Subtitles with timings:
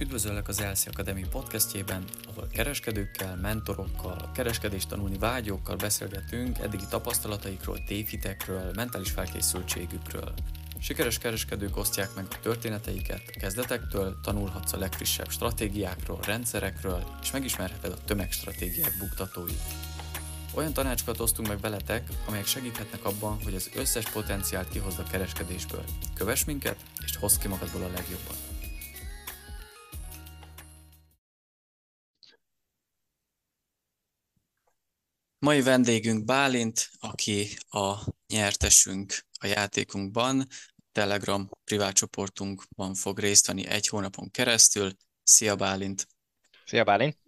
[0.00, 8.70] Üdvözöllek az Elszi Akadémi podcastjében, ahol kereskedőkkel, mentorokkal, kereskedést tanulni vágyókkal beszélgetünk eddigi tapasztalataikról, tévhitekről,
[8.74, 10.34] mentális felkészültségükről.
[10.78, 17.92] Sikeres kereskedők osztják meg a történeteiket, a kezdetektől tanulhatsz a legfrissebb stratégiákról, rendszerekről, és megismerheted
[17.92, 19.62] a tömegstratégiák buktatóit.
[20.54, 25.84] Olyan tanácsokat osztunk meg veletek, amelyek segíthetnek abban, hogy az összes potenciált kihozd a kereskedésből.
[26.14, 28.49] Kövess minket, és hozz ki magadból a legjobbat.
[35.46, 37.94] Mai vendégünk Bálint, aki a
[38.26, 40.46] nyertesünk a játékunkban,
[40.92, 44.92] Telegram privát csoportunkban fog részt venni egy hónapon keresztül.
[45.22, 46.08] Szia Bálint!
[46.64, 47.18] Szia Bálint!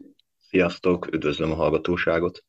[0.48, 2.44] Sziasztok, üdvözlöm a hallgatóságot!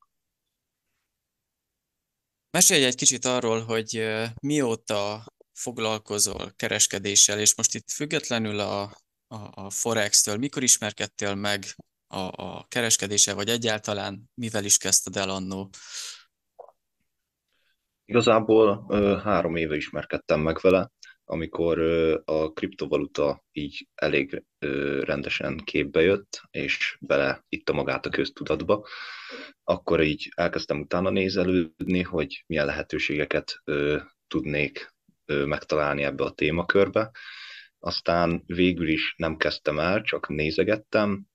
[2.52, 8.82] Mesélj egy kicsit arról, hogy mióta foglalkozol kereskedéssel, és most itt függetlenül a,
[9.28, 11.76] a, a Forex-től, mikor ismerkedtél meg
[12.14, 15.70] a, a kereskedése, vagy egyáltalán mivel is kezdted el annó?
[18.06, 18.86] Igazából
[19.24, 20.92] három éve ismerkedtem meg vele,
[21.26, 21.80] amikor
[22.26, 24.44] a kriptovaluta így elég
[25.02, 28.88] rendesen képbe jött, és bele itta magát a köztudatba,
[29.64, 33.62] akkor így elkezdtem utána nézelődni, hogy milyen lehetőségeket
[34.28, 34.94] tudnék
[35.26, 37.12] megtalálni ebbe a témakörbe.
[37.80, 41.26] Aztán végül is nem kezdtem el, csak nézegettem,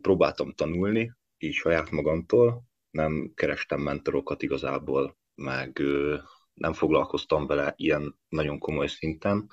[0.00, 5.82] próbáltam tanulni, így saját magamtól, nem kerestem mentorokat igazából, meg
[6.54, 9.48] nem foglalkoztam vele ilyen nagyon komoly szinten.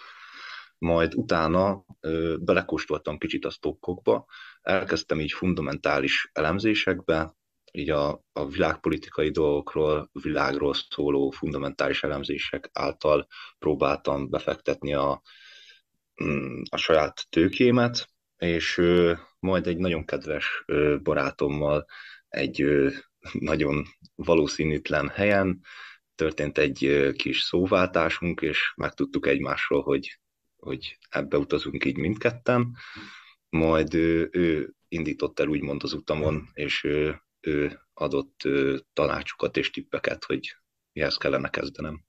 [0.78, 1.86] Majd utána
[2.40, 4.26] belekóstoltam kicsit a stokkokba,
[4.62, 7.38] elkezdtem így fundamentális elemzésekbe,
[7.72, 13.28] így a, a világpolitikai dolgokról, világról szóló fundamentális elemzések által
[13.60, 15.22] próbáltam befektetni a,
[16.24, 18.82] mm, a saját tőkémet, és
[19.40, 20.66] majd egy nagyon kedves
[21.04, 21.86] barátommal
[22.30, 22.66] egy
[23.32, 25.62] nagyon valószínűtlen helyen
[26.16, 30.20] történt egy kis szóváltásunk, és megtudtuk egymásról, hogy,
[30.56, 32.76] hogy ebbe utazunk így mindketten.
[33.50, 38.42] Majd ö, ő indított el úgymond az utamon, és ö, ő adott
[38.94, 40.56] tanácsokat és tippeket, hogy
[40.92, 42.09] mihez kellene kezdenem.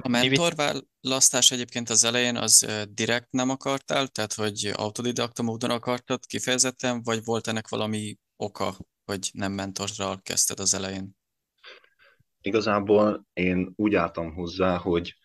[0.00, 7.02] A mentorválasztás egyébként az elején az direkt nem akartál, tehát hogy autodidakta módon akartad kifejezetten,
[7.02, 11.16] vagy volt ennek valami oka, hogy nem mentorral kezdted az elején?
[12.40, 15.16] Igazából én úgy álltam hozzá, hogy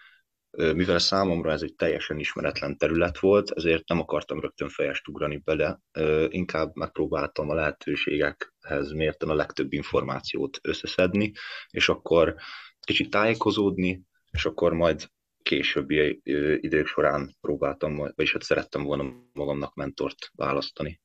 [0.52, 5.80] mivel számomra ez egy teljesen ismeretlen terület volt, ezért nem akartam rögtön fejest ugrani bele,
[6.28, 11.32] inkább megpróbáltam a lehetőségekhez mérten a legtöbb információt összeszedni,
[11.70, 12.36] és akkor
[12.80, 14.06] kicsit tájékozódni,
[14.38, 15.10] és akkor majd
[15.42, 16.22] későbbi
[16.62, 21.02] idők során próbáltam, vagyis hát szerettem volna magamnak mentort választani.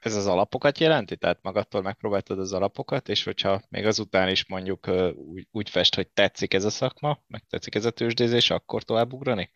[0.00, 1.16] Ez az alapokat jelenti?
[1.16, 6.08] Tehát magadtól megpróbáltad az alapokat, és hogyha még azután is mondjuk úgy, úgy fest, hogy
[6.08, 9.52] tetszik ez a szakma, meg tetszik ez a tőzsdézés, akkor tovább ugrani?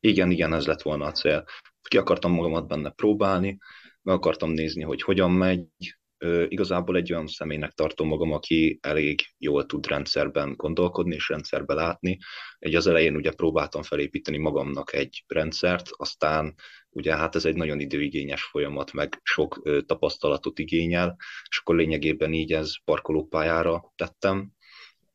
[0.00, 1.44] Igen, igen, ez lett volna a cél.
[1.82, 3.58] Ki akartam magamat benne próbálni,
[4.02, 5.97] meg akartam nézni, hogy hogyan megy,
[6.48, 12.18] igazából egy olyan személynek tartom magam, aki elég jól tud rendszerben gondolkodni és rendszerbe látni.
[12.58, 16.54] Egy az elején ugye próbáltam felépíteni magamnak egy rendszert, aztán
[16.90, 21.16] ugye hát ez egy nagyon időigényes folyamat, meg sok tapasztalatot igényel,
[21.48, 24.52] és akkor lényegében így ez parkolópályára tettem,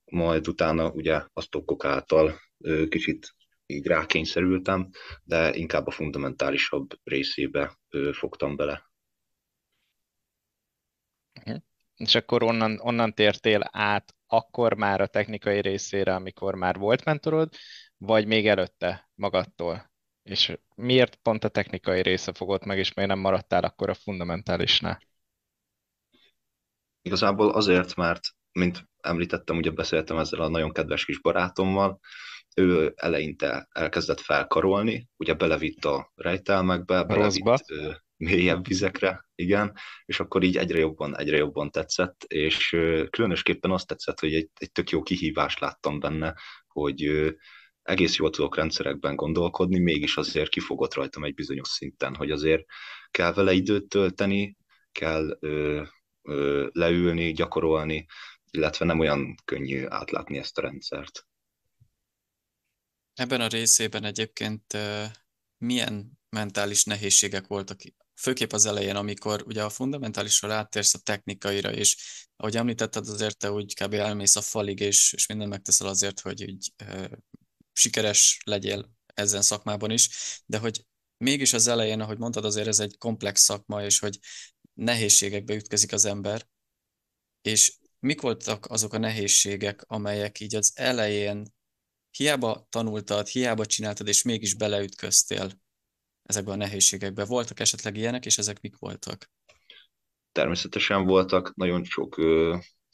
[0.05, 3.35] majd utána ugye a stockok által ö, kicsit
[3.65, 4.89] így rákényszerültem,
[5.23, 8.92] de inkább a fundamentálisabb részébe ö, fogtam bele.
[12.07, 17.53] És akkor onnan, onnan tértél át akkor már a technikai részére, amikor már volt mentorod,
[17.97, 19.91] vagy még előtte magadtól?
[20.23, 25.01] És miért pont a technikai része fogott meg, és miért nem maradtál akkor a fundamentálisnál?
[27.01, 28.21] Igazából azért, mert,
[28.51, 31.99] mint említettem, ugye beszéltem ezzel a nagyon kedves kis barátommal,
[32.55, 38.02] ő eleinte elkezdett felkarolni, ugye belevitt a rejtelmekbe, belevitt Rosszba.
[38.23, 39.73] Mélyebb vizekre, igen,
[40.05, 42.69] és akkor így egyre jobban, egyre jobban tetszett, és
[43.09, 46.35] különösképpen azt tetszett, hogy egy, egy tök jó kihívást láttam benne,
[46.67, 47.33] hogy
[47.81, 52.65] egész jól tudok rendszerekben gondolkodni, mégis azért kifogott rajtam egy bizonyos szinten, hogy azért
[53.11, 54.57] kell vele időt tölteni,
[54.91, 55.83] kell ö,
[56.21, 58.05] ö, leülni, gyakorolni,
[58.51, 61.27] illetve nem olyan könnyű átlátni ezt a rendszert.
[63.13, 64.77] Ebben a részében egyébként
[65.57, 67.81] milyen mentális nehézségek voltak,
[68.15, 71.97] főképp az elején, amikor ugye a fundamentálisról áttérsz a technikaira, és
[72.35, 73.93] ahogy említetted, azért te úgy kb.
[73.93, 77.09] elmész a falig, és, és mindent megteszel azért, hogy úgy, e,
[77.73, 80.09] sikeres legyél ezen szakmában is,
[80.45, 80.85] de hogy
[81.17, 84.19] mégis az elején, ahogy mondtad, azért ez egy komplex szakma, és hogy
[84.73, 86.47] nehézségekbe ütközik az ember,
[87.41, 91.53] és mik voltak azok a nehézségek, amelyek így az elején
[92.11, 95.61] hiába tanultad, hiába csináltad, és mégis beleütköztél
[96.23, 97.25] ezekbe a nehézségekbe.
[97.25, 99.29] Voltak esetleg ilyenek, és ezek mik voltak?
[100.31, 102.15] Természetesen voltak, nagyon sok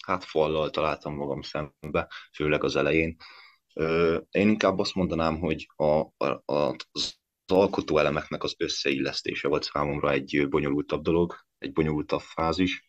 [0.05, 3.15] hát fallal találtam magam szembe, főleg az elején.
[4.29, 10.47] Én inkább azt mondanám, hogy a, a, az alkotó elemeknek az összeillesztése volt számomra egy
[10.49, 12.85] bonyolultabb dolog, egy bonyolultabb fázis.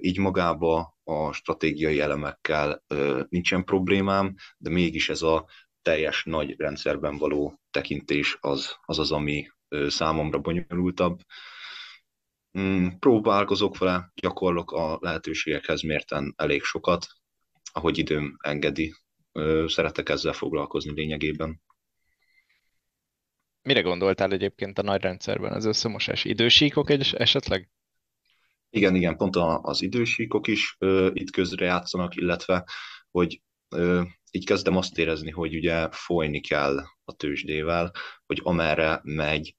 [0.00, 2.84] Így magába a stratégiai elemekkel
[3.28, 5.46] nincsen problémám, de mégis ez a
[5.82, 9.48] teljes nagy rendszerben való tekintés az az, az ami
[9.86, 11.20] számomra bonyolultabb.
[12.58, 17.06] Mm, próbálkozok vele, gyakorlok a lehetőségekhez mérten elég sokat,
[17.72, 18.94] ahogy időm engedi.
[19.66, 21.60] Szeretek ezzel foglalkozni lényegében.
[23.62, 26.24] Mire gondoltál egyébként a nagy rendszerben az összemosás?
[26.24, 27.70] Idősíkok egy esetleg?
[28.70, 32.64] Igen, igen, pont az idősíkok is ö, itt közre játszanak, illetve,
[33.10, 33.42] hogy
[34.30, 37.92] így kezdem azt érezni, hogy ugye folyni kell a tőzsdével,
[38.26, 39.54] hogy amerre megy,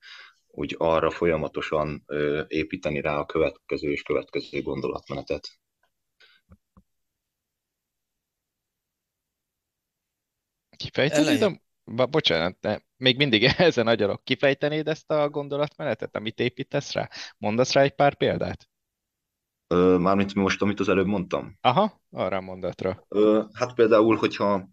[0.48, 2.06] úgy arra folyamatosan
[2.48, 5.60] építeni rá a következő és következő gondolatmenetet.
[10.78, 11.60] Kifejtenéd a...
[12.06, 14.24] Bocsánat, de még mindig ezen agyalok.
[14.24, 17.10] Kifejtenéd ezt a gondolatmenetet, amit építesz rá?
[17.38, 18.69] Mondasz rá egy pár példát?
[19.76, 21.58] Mármint most, amit az előbb mondtam.
[21.62, 23.08] Aha, arra a mondatra.
[23.54, 24.70] Hát például, hogyha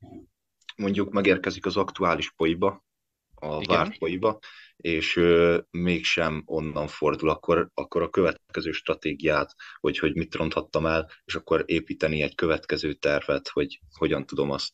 [0.77, 2.85] mondjuk megérkezik az aktuális poiba,
[3.35, 3.77] a Igen.
[3.77, 4.39] várt poiba,
[4.77, 11.11] és ö, mégsem onnan fordul, akkor, akkor a következő stratégiát, hogy, hogy mit ronthattam el,
[11.25, 14.73] és akkor építeni egy következő tervet, hogy hogyan tudom azt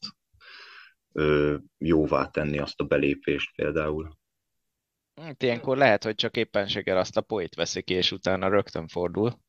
[1.12, 4.18] ö, jóvá tenni, azt a belépést például.
[5.20, 9.40] Hát ilyenkor lehet, hogy csak éppenséggel azt a poét veszi ki, és utána rögtön fordul.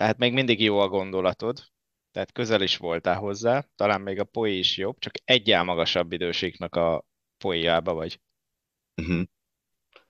[0.00, 1.64] Tehát még mindig jó a gondolatod,
[2.10, 6.74] tehát közel is voltál hozzá, talán még a poé is jobb, csak egyel magasabb időségnek
[6.74, 7.04] a
[7.38, 8.20] poéjába vagy.
[8.96, 9.22] Uh-huh.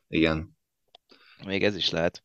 [0.08, 0.58] Igen.
[1.44, 2.24] Még ez is lehet.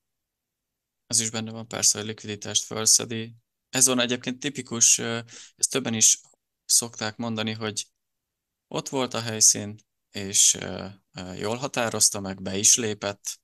[1.07, 3.35] Ez is benne van persze, hogy likviditást felszedi.
[3.69, 6.21] Ez van egyébként tipikus, ezt többen is
[6.65, 7.85] szokták mondani, hogy
[8.67, 9.75] ott volt a helyszín,
[10.11, 10.57] és
[11.37, 13.39] jól határozta meg, be is lépett,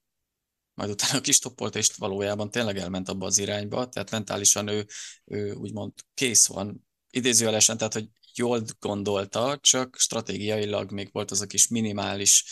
[0.74, 4.86] majd utána kistoppolt, és valójában tényleg elment abba az irányba, tehát mentálisan ő,
[5.26, 11.46] ő úgymond kész van, idézőjelesen, tehát hogy jól gondolta, csak stratégiailag még volt az a
[11.46, 12.46] kis minimális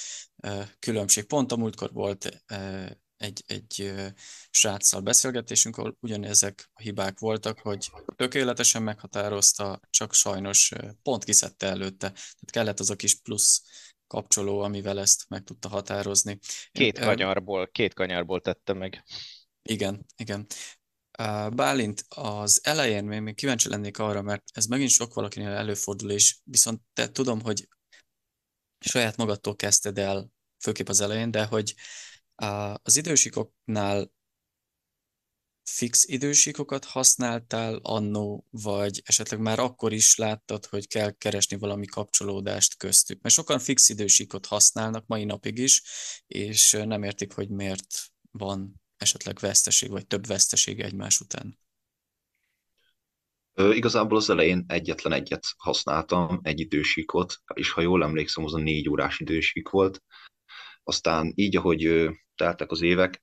[0.80, 1.26] különbség.
[1.26, 2.44] Pont a múltkor volt
[3.18, 3.94] egy, egy
[4.50, 10.72] sráccal beszélgetésünk, ahol ugyanezek a hibák voltak, hogy tökéletesen meghatározta, csak sajnos
[11.02, 12.10] pont kiszedte előtte.
[12.10, 13.62] Tehát kellett az a kis plusz
[14.10, 16.40] kapcsoló, amivel ezt meg tudta határozni.
[16.72, 19.04] Két kanyarból, két kanyarból tette meg.
[19.62, 20.46] Igen, igen.
[21.54, 26.38] Bálint, az elején még, még kíváncsi lennék arra, mert ez megint sok valakinél előfordul, és
[26.44, 27.68] viszont te tudom, hogy
[28.80, 30.30] saját magadtól kezdted el,
[30.64, 31.76] főképp az elején, de hogy
[32.82, 34.12] az idősikoknál
[35.80, 42.78] fix idősíkokat használtál annó, vagy esetleg már akkor is láttad, hogy kell keresni valami kapcsolódást
[42.78, 43.22] köztük?
[43.22, 45.82] Mert sokan fix idősíkot használnak mai napig is,
[46.28, 47.88] és nem értik, hogy miért
[48.32, 51.60] van esetleg veszteség, vagy több veszteség egymás után.
[53.54, 58.90] Igazából az elején egyetlen egyet használtam, egy idősíkot, és ha jól emlékszem, az a négy
[58.90, 60.04] órás idősík volt.
[60.84, 63.22] Aztán így, ahogy teltek az évek,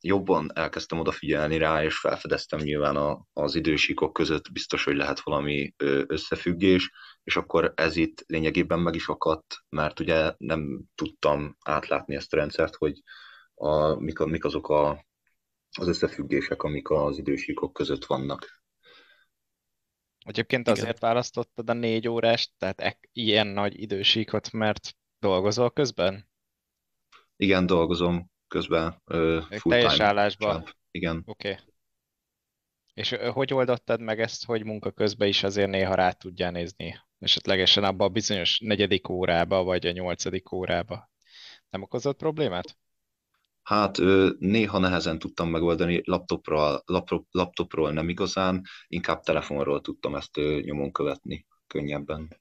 [0.00, 5.74] jobban elkezdtem odafigyelni rá, és felfedeztem nyilván a, az idősíkok között biztos, hogy lehet valami
[6.06, 6.90] összefüggés,
[7.24, 12.36] és akkor ez itt lényegében meg is akadt, mert ugye nem tudtam átlátni ezt a
[12.36, 13.02] rendszert, hogy
[13.54, 15.04] a, mik, a, mik azok a,
[15.78, 18.62] az összefüggések, amik az idősíkok között vannak.
[20.24, 21.08] Egyébként azért Igen.
[21.08, 26.30] választottad a négy órást, tehát e- ilyen nagy idősíkot, mert dolgozol közben?
[27.36, 29.02] Igen, dolgozom közben.
[29.06, 30.64] Uh, teljes állásban?
[30.90, 31.22] Igen.
[31.26, 31.50] Oké.
[31.50, 31.64] Okay.
[32.94, 37.00] És hogy oldottad meg ezt, hogy munka közben is azért néha rá tudjál nézni?
[37.18, 41.10] Esetlegesen abban a bizonyos negyedik órába, vagy a nyolcadik órába.
[41.70, 42.76] Nem okozott problémát?
[43.62, 43.98] Hát
[44.38, 51.46] néha nehezen tudtam megoldani, laptopról, laptop, laptopról nem igazán, inkább telefonról tudtam ezt nyomon követni
[51.66, 52.40] könnyebben.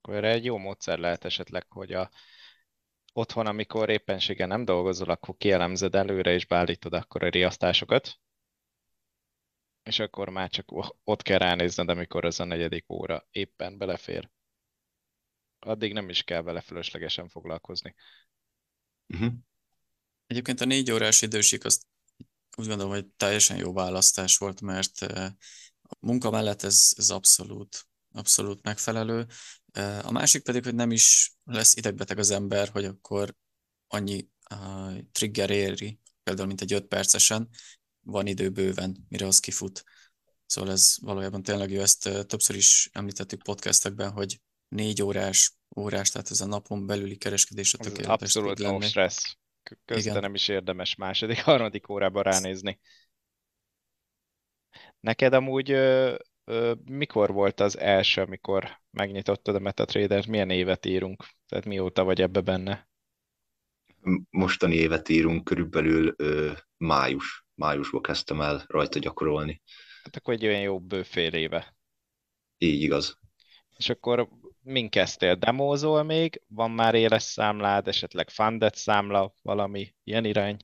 [0.00, 2.10] Akkor erre egy jó módszer lehet esetleg, hogy a
[3.18, 8.20] otthon, amikor éppenséggel nem dolgozol, akkor kielemzed előre és beállítod akkor a riasztásokat,
[9.82, 14.30] és akkor már csak ott kell ránézned, amikor az a negyedik óra éppen belefér.
[15.58, 17.94] addig nem is kell vele fölöslegesen foglalkozni.
[19.06, 19.32] Uh-huh.
[20.26, 21.86] Egyébként a négy órás időség az
[22.56, 27.87] úgy gondolom, hogy teljesen jó választás volt, mert a munka mellett ez, ez abszolút,
[28.18, 29.26] abszolút megfelelő.
[30.02, 33.34] A másik pedig, hogy nem is lesz idegbeteg az ember, hogy akkor
[33.86, 37.48] annyi uh, trigger éri, például mint egy 5 percesen,
[38.00, 39.84] van idő bőven, mire az kifut.
[40.46, 46.30] Szóval ez valójában tényleg jó, ezt többször is említettük podcastekben, hogy négy órás, órás, tehát
[46.30, 49.36] ez a napon belüli kereskedés a tökéletes Abszolút no stressz.
[49.84, 50.20] Közben Igen.
[50.20, 52.80] nem is érdemes második, harmadik órában ránézni.
[55.00, 55.70] Neked amúgy
[56.84, 60.28] mikor volt az első, amikor megnyitottad a MetaTrader?
[60.28, 61.24] Milyen évet írunk?
[61.48, 62.88] Tehát mióta vagy ebbe benne?
[64.30, 67.46] Mostani évet írunk, körülbelül ö, május.
[67.54, 69.62] Májusban kezdtem el rajta gyakorolni.
[70.02, 71.76] Hát akkor egy olyan jó bőfél éve.
[72.58, 73.18] Így igaz.
[73.76, 74.28] És akkor
[74.62, 75.34] min kezdtél?
[75.34, 76.42] Demózol még?
[76.48, 80.56] Van már éles számlád, esetleg funded számla, valami ilyen irány?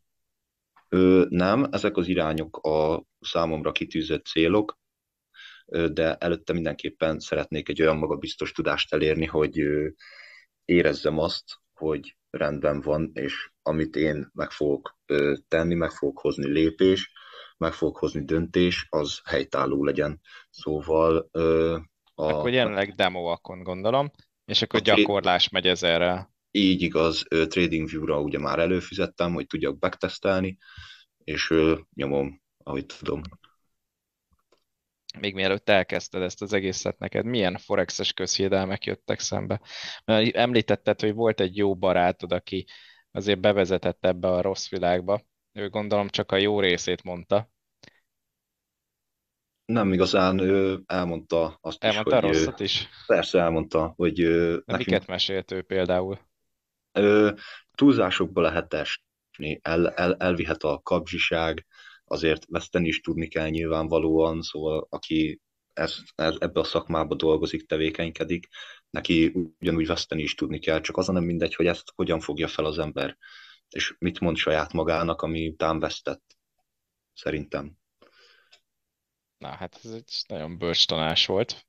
[0.88, 4.78] Ö, nem, ezek az irányok a számomra kitűzött célok,
[5.66, 9.62] de előtte mindenképpen szeretnék egy olyan magabiztos tudást elérni, hogy
[10.64, 14.98] érezzem azt, hogy rendben van, és amit én meg fogok
[15.48, 17.12] tenni, meg fogok hozni lépés,
[17.56, 20.20] meg fogok hozni döntés, az helytálló legyen.
[20.50, 21.28] Szóval
[22.14, 22.22] a...
[22.24, 24.10] Akkor jelenleg demo-akon gondolom,
[24.44, 26.32] és akkor gyakorlás megy ezerrel.
[26.50, 30.58] Így igaz, TradingView-ra ugye már előfizettem, hogy tudjak backtesztelni,
[31.24, 31.54] és
[31.94, 33.20] nyomom, ahogy tudom.
[35.20, 39.60] Még mielőtt elkezdted ezt az egészet neked, milyen forexes közhiedelmek jöttek szembe?
[40.04, 42.66] Mert említetted, hogy volt egy jó barátod, aki
[43.10, 45.22] azért bevezetett ebbe a rossz világba.
[45.52, 47.52] Ő gondolom csak a jó részét mondta.
[49.64, 52.32] Nem igazán, ő elmondta azt elmondta is, hogy...
[52.32, 52.88] rosszat is?
[53.06, 54.16] Persze elmondta, hogy...
[54.16, 56.18] nekünk, miket mesélt ő például?
[56.92, 57.34] Ő,
[57.74, 61.66] túlzásokba lehet esni, el, el, elvihet a kapzsiság,
[62.14, 65.40] azért veszteni is tudni kell nyilvánvalóan, szóval aki
[65.72, 68.48] ez, ez, ebbe a szakmába dolgozik, tevékenykedik,
[68.90, 72.64] neki ugyanúgy veszteni is tudni kell, csak az nem mindegy, hogy ezt hogyan fogja fel
[72.64, 73.16] az ember,
[73.68, 76.36] és mit mond saját magának, ami után vesztett,
[77.14, 77.76] szerintem.
[79.38, 81.66] Na, hát ez egy nagyon bölcs tanás volt.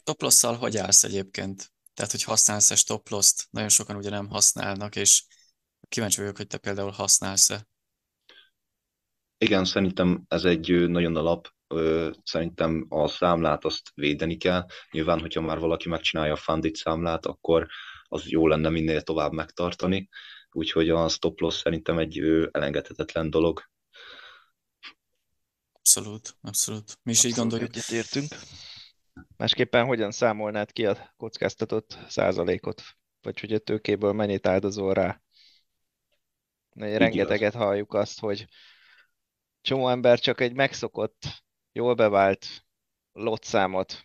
[0.00, 1.72] Stoplosszal hogy állsz egyébként?
[1.94, 3.46] Tehát, hogy használsz-e stoploszt?
[3.50, 5.24] Nagyon sokan ugye nem használnak, és
[5.88, 7.66] kíváncsi vagyok, hogy te például használsz-e.
[9.42, 11.48] Igen, szerintem ez egy nagyon alap,
[12.22, 14.66] szerintem a számlát azt védeni kell.
[14.90, 17.66] Nyilván, hogyha már valaki megcsinálja a fundit számlát, akkor
[18.04, 20.08] az jó lenne minél tovább megtartani.
[20.50, 22.18] Úgyhogy a stop loss szerintem egy
[22.50, 23.62] elengedhetetlen dolog.
[25.72, 26.98] Abszolút, abszolút.
[27.02, 27.76] Mi is abszolút így gondoljuk.
[27.76, 28.28] Egyetértünk.
[29.36, 32.82] Másképpen hogyan számolnád ki a kockáztatott százalékot?
[33.20, 35.20] Vagy hogy a tőkéből mennyit áldozol rá?
[36.74, 38.46] Rengeteget halljuk azt, hogy
[39.62, 42.46] csomó ember csak egy megszokott, jól bevált
[43.12, 44.02] lottszámot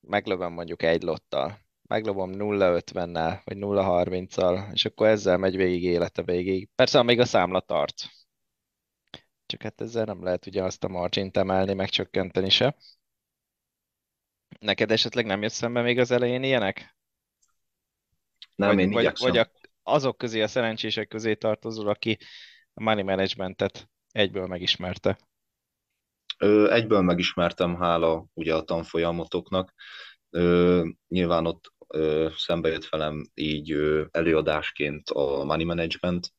[0.00, 6.68] meglövöm mondjuk egy lottal, meglövöm 0,50-nel, vagy 0,30-al, és akkor ezzel megy végig élete végig.
[6.74, 8.08] Persze, amíg a számla tart.
[9.46, 12.76] Csak hát ezzel nem lehet ugye azt a margint emelni, meg csökkenteni se.
[14.58, 16.96] Neked esetleg nem jött szembe még az elején ilyenek?
[18.54, 19.50] Nem, vagy, én vagy, vagy a,
[19.82, 22.18] azok közé, a szerencsések közé tartozol, aki
[22.74, 25.18] a money managementet egyből megismerte.
[26.38, 29.74] Ö, egyből megismertem, hála ugye a tanfolyamotoknak.
[30.30, 36.32] Ö, nyilván ott ö, szembe jött velem így ö, előadásként a money management,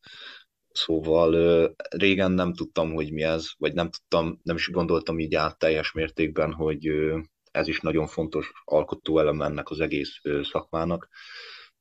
[0.71, 5.35] szóval ö, régen nem tudtam, hogy mi ez, vagy nem tudtam, nem is gondoltam így
[5.35, 7.19] át teljes mértékben, hogy ö,
[7.51, 11.07] ez is nagyon fontos alkotó elem ennek az egész ö, szakmának,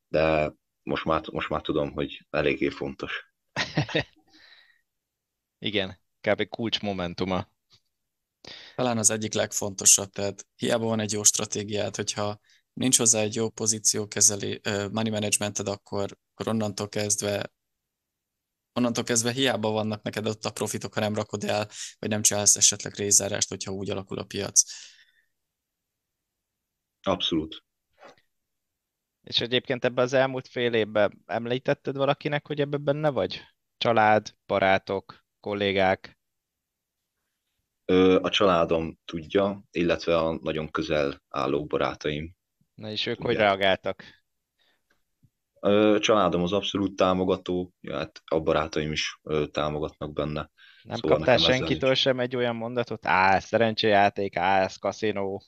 [0.08, 0.52] de
[0.82, 3.32] most már, most már tudom, hogy eléggé fontos.
[5.58, 6.48] Igen, kb.
[6.48, 7.48] kulcs momentuma.
[8.74, 12.38] Talán az egyik legfontosabb, tehát hiába van egy jó stratégiád, hogyha
[12.72, 17.52] nincs hozzá egy jó pozíció kezeli, money managemented, akkor, akkor onnantól kezdve
[18.72, 22.56] onnantól kezdve hiába vannak neked ott a profitok, ha nem rakod el, vagy nem csinálsz
[22.56, 24.62] esetleg rézárást, hogyha úgy alakul a piac.
[27.02, 27.64] Abszolút.
[29.22, 33.40] És egyébként ebben az elmúlt fél évben említetted valakinek, hogy ebben benne vagy?
[33.78, 36.18] Család, barátok, kollégák?
[38.20, 42.36] A családom tudja, illetve a nagyon közel álló barátaim.
[42.74, 43.36] Na és ők tudják.
[43.36, 44.04] hogy reagáltak?
[45.60, 50.50] A családom az abszolút támogató, hát a barátaim is támogatnak benne.
[50.82, 52.00] Nem szóval kaptál senkitől is.
[52.00, 53.06] sem egy olyan mondatot?
[53.06, 55.42] Á, szerencséjáték, á, ez kaszinó.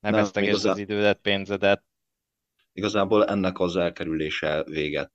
[0.00, 1.84] Nem, nem vesztegesd az idődet, pénzedet.
[2.72, 5.12] igazából ennek az elkerülése véget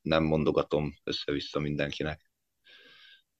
[0.00, 2.29] nem mondogatom össze-vissza mindenkinek.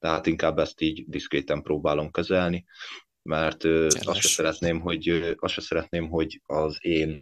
[0.01, 2.65] Tehát inkább ezt így diszkréten próbálom kezelni,
[3.21, 3.63] mert
[3.99, 7.19] azt se szeretném, hogy, azt se szeretném, hogy az én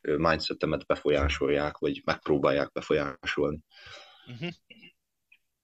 [0.00, 3.58] mindsetemet befolyásolják, vagy megpróbálják befolyásolni.
[4.26, 4.50] Uh-huh.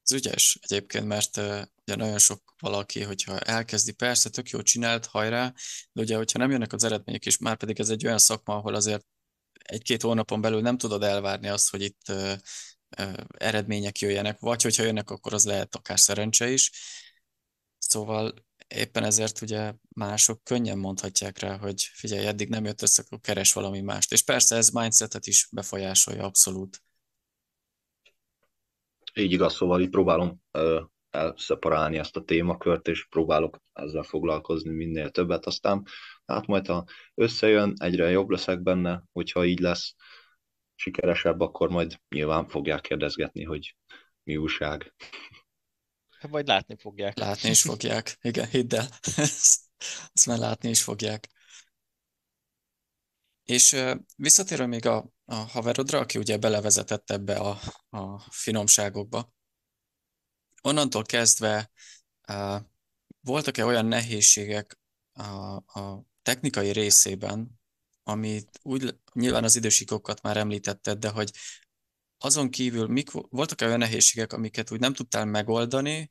[0.03, 5.07] Ez ügyes egyébként, mert uh, ugye nagyon sok valaki, hogyha elkezdi, persze, tök jó csinált,
[5.07, 5.53] hajrá,
[5.93, 8.75] de ugye, hogyha nem jönnek az eredmények, és már pedig ez egy olyan szakma, ahol
[8.75, 9.07] azért
[9.53, 12.33] egy-két hónapon belül nem tudod elvárni azt, hogy itt uh,
[13.37, 16.71] eredmények jöjjenek, vagy hogyha jönnek, akkor az lehet akár szerencse is.
[17.79, 18.35] Szóval
[18.69, 23.53] éppen ezért ugye mások könnyen mondhatják rá, hogy figyelj, eddig nem jött össze, akkor keres
[23.53, 24.13] valami mást.
[24.13, 26.83] És persze ez mindsetet is befolyásolja abszolút.
[29.15, 30.41] Így igaz, szóval így próbálom
[31.11, 35.87] elszeparálni ezt a témakört, és próbálok ezzel foglalkozni minél többet, aztán
[36.27, 36.85] hát majd ha
[37.15, 39.95] összejön, egyre jobb leszek benne, hogyha így lesz
[40.83, 43.77] sikeresebb, akkor majd nyilván fogják kérdezgetni, hogy
[44.23, 44.95] mi újság.
[46.21, 47.19] Vagy látni fogják.
[47.19, 48.89] Látni is fogják, igen, hidd el.
[50.13, 51.29] Ezt már látni is fogják.
[53.43, 53.77] És
[54.17, 57.59] visszatérve még a, a haverodra, aki ugye belevezetett ebbe a,
[57.91, 59.33] a finomságokba,
[60.63, 61.71] onnantól kezdve
[63.21, 64.79] voltak-e olyan nehézségek
[65.13, 67.61] a, a technikai részében,
[68.03, 71.31] amit úgy, nyilván az idősíkokat már említetted, de hogy
[72.19, 76.11] azon kívül mik, voltak-e olyan nehézségek, amiket úgy nem tudtál megoldani,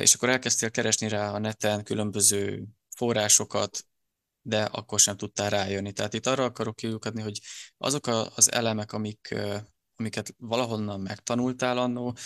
[0.00, 2.64] és akkor elkezdtél keresni rá a neten különböző
[2.96, 3.86] forrásokat,
[4.42, 5.92] de akkor sem tudtál rájönni.
[5.92, 7.40] Tehát itt arra akarok kiukadni, hogy
[7.76, 9.34] azok az elemek, amik,
[9.96, 12.16] amiket valahonnan megtanultál annó,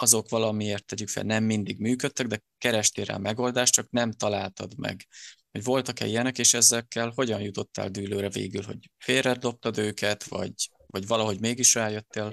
[0.00, 5.06] azok valamiért tegyük fel nem mindig működtek, de kerestél rá megoldást, csak nem találtad meg.
[5.50, 10.52] Hogy voltak-e ilyenek, és ezekkel hogyan jutottál dűlőre végül, hogy félre dobtad őket, vagy,
[10.86, 12.32] vagy valahogy mégis rájöttél?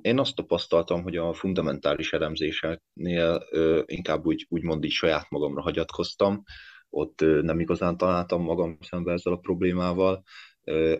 [0.00, 3.46] Én azt tapasztaltam, hogy a fundamentális elemzéseknél
[3.86, 6.42] inkább úgy, úgymond így saját magamra hagyatkoztam,
[6.90, 10.22] ott nem igazán találtam magam szembe ezzel a problémával.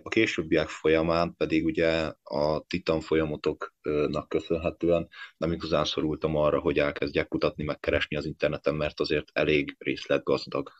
[0.03, 7.29] A későbbiek folyamán pedig ugye a titan folyamatoknak köszönhetően nem igazán szorultam arra, hogy elkezdjek
[7.29, 10.73] kutatni, megkeresni az interneten, mert azért elég részletgazdag.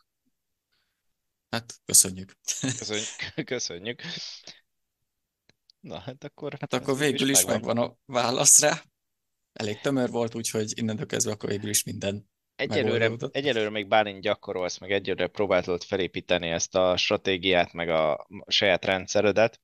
[1.49, 2.31] Hát, köszönjük.
[2.61, 3.07] Köszönjük.
[3.45, 4.01] köszönjük.
[5.79, 6.53] Na, hát akkor...
[6.59, 7.55] Hát akkor végül is, megvan.
[7.55, 8.83] megvan a válasz rá.
[9.53, 12.30] Elég tömör volt, úgyhogy innentől kezdve akkor végül is minden
[12.61, 18.85] Egyelőre, egyelőre még Bálint gyakorolsz, meg egyelőre próbáltad felépíteni ezt a stratégiát, meg a saját
[18.85, 19.59] rendszeredet.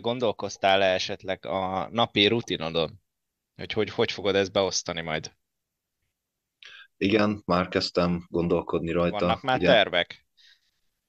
[0.00, 3.00] Gondolkoztál-e esetleg a napi rutinodon?
[3.56, 5.32] Hogy, hogy hogy fogod ezt beosztani majd?
[6.96, 9.18] Igen, már kezdtem gondolkodni rajta.
[9.18, 9.72] Vannak már Igen.
[9.72, 10.26] tervek?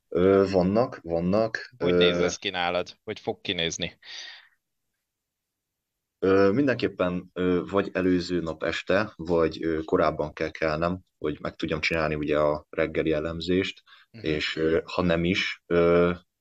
[0.10, 1.74] Ö, vannak, vannak.
[1.78, 1.98] Hogy ö...
[1.98, 2.98] néz ez ki nálad?
[3.04, 3.98] Hogy fog kinézni?
[6.52, 7.32] Mindenképpen
[7.70, 13.12] vagy előző nap este, vagy korábban kell kelnem, hogy meg tudjam csinálni ugye a reggeli
[13.12, 14.30] elemzést, uh-huh.
[14.32, 15.64] és ha nem is,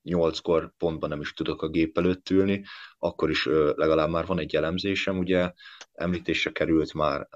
[0.03, 2.65] nyolckor pontban nem is tudok a gép előtt ülni,
[2.99, 3.45] akkor is
[3.75, 5.53] legalább már van egy elemzésem, ugye
[5.93, 7.29] említésre került már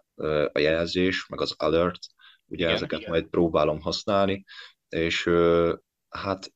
[0.53, 2.07] a jelzés, meg az alert,
[2.47, 3.11] ugye igen, ezeket igen.
[3.11, 4.45] majd próbálom használni,
[4.89, 5.31] és
[6.09, 6.53] hát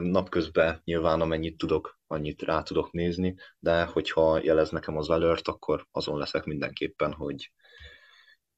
[0.00, 5.86] napközben nyilván amennyit tudok, annyit rá tudok nézni, de hogyha jelez nekem az alert, akkor
[5.90, 7.52] azon leszek mindenképpen, hogy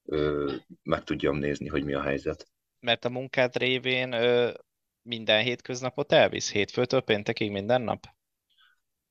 [0.03, 2.47] ö, meg tudjam nézni, hogy mi a helyzet.
[2.79, 4.51] Mert a munkád révén ö,
[5.01, 6.51] minden hétköznapot elvisz?
[6.51, 8.05] Hétfőtől péntekig minden nap?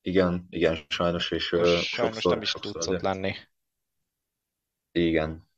[0.00, 3.34] Igen, igen, sajnos, és ö, sajnos sokszor, nem is sokszor tudsz ott lenni.
[4.92, 5.48] Igen.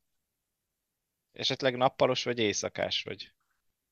[1.33, 3.33] Esetleg nappalos vagy éjszakás vagy?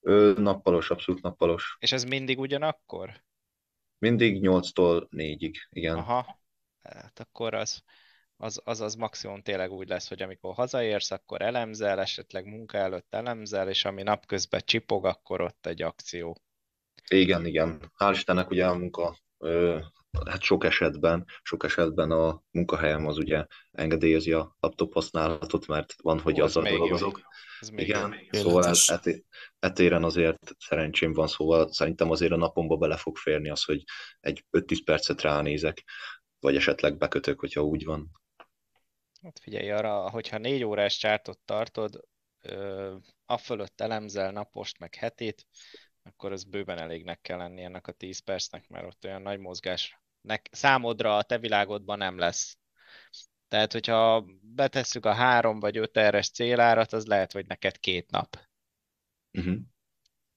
[0.09, 1.77] Ö, nappalos, abszolút nappalos.
[1.81, 3.25] És ez mindig ugyanakkor?
[3.99, 5.97] Mindig 8-tól 4-ig, igen.
[5.97, 6.41] Aha,
[6.83, 7.83] hát akkor az,
[8.37, 13.15] az, az, az maximum tényleg úgy lesz, hogy amikor hazaérsz, akkor elemzel, esetleg munka előtt
[13.15, 16.43] elemzel, és ami napközben csipog, akkor ott egy akció.
[17.09, 17.93] Igen, igen.
[17.99, 19.79] Hál' Istennek ugye a munka ö,
[20.25, 26.21] hát sok esetben, sok esetben a munkahelyem az ugye engedélyezi a laptop használatot, mert van,
[26.21, 27.21] hogy Ó, azzal dolgozok.
[27.69, 28.41] Igen, jó.
[28.41, 29.25] szóval et,
[29.59, 33.83] etéren azért szerencsém van, szóval szerintem azért a napomba bele fog férni az, hogy
[34.21, 35.85] egy 5-10 percet ránézek,
[36.41, 38.11] vagy esetleg bekötök, hogyha úgy van.
[39.23, 42.01] Hát figyelj arra, hogyha négy órás csártot tartod,
[43.27, 45.47] a fölött elemzel napost, meg hetét,
[46.03, 50.01] akkor ez bőven elégnek kell lenni ennek a 10 percnek, mert ott olyan nagy mozgás
[50.27, 52.59] nek, számodra a te világodban nem lesz.
[53.49, 58.39] Tehát, hogyha betesszük a három vagy öt eres célárat, az lehet, hogy neked két nap.
[59.33, 59.57] Uh-huh.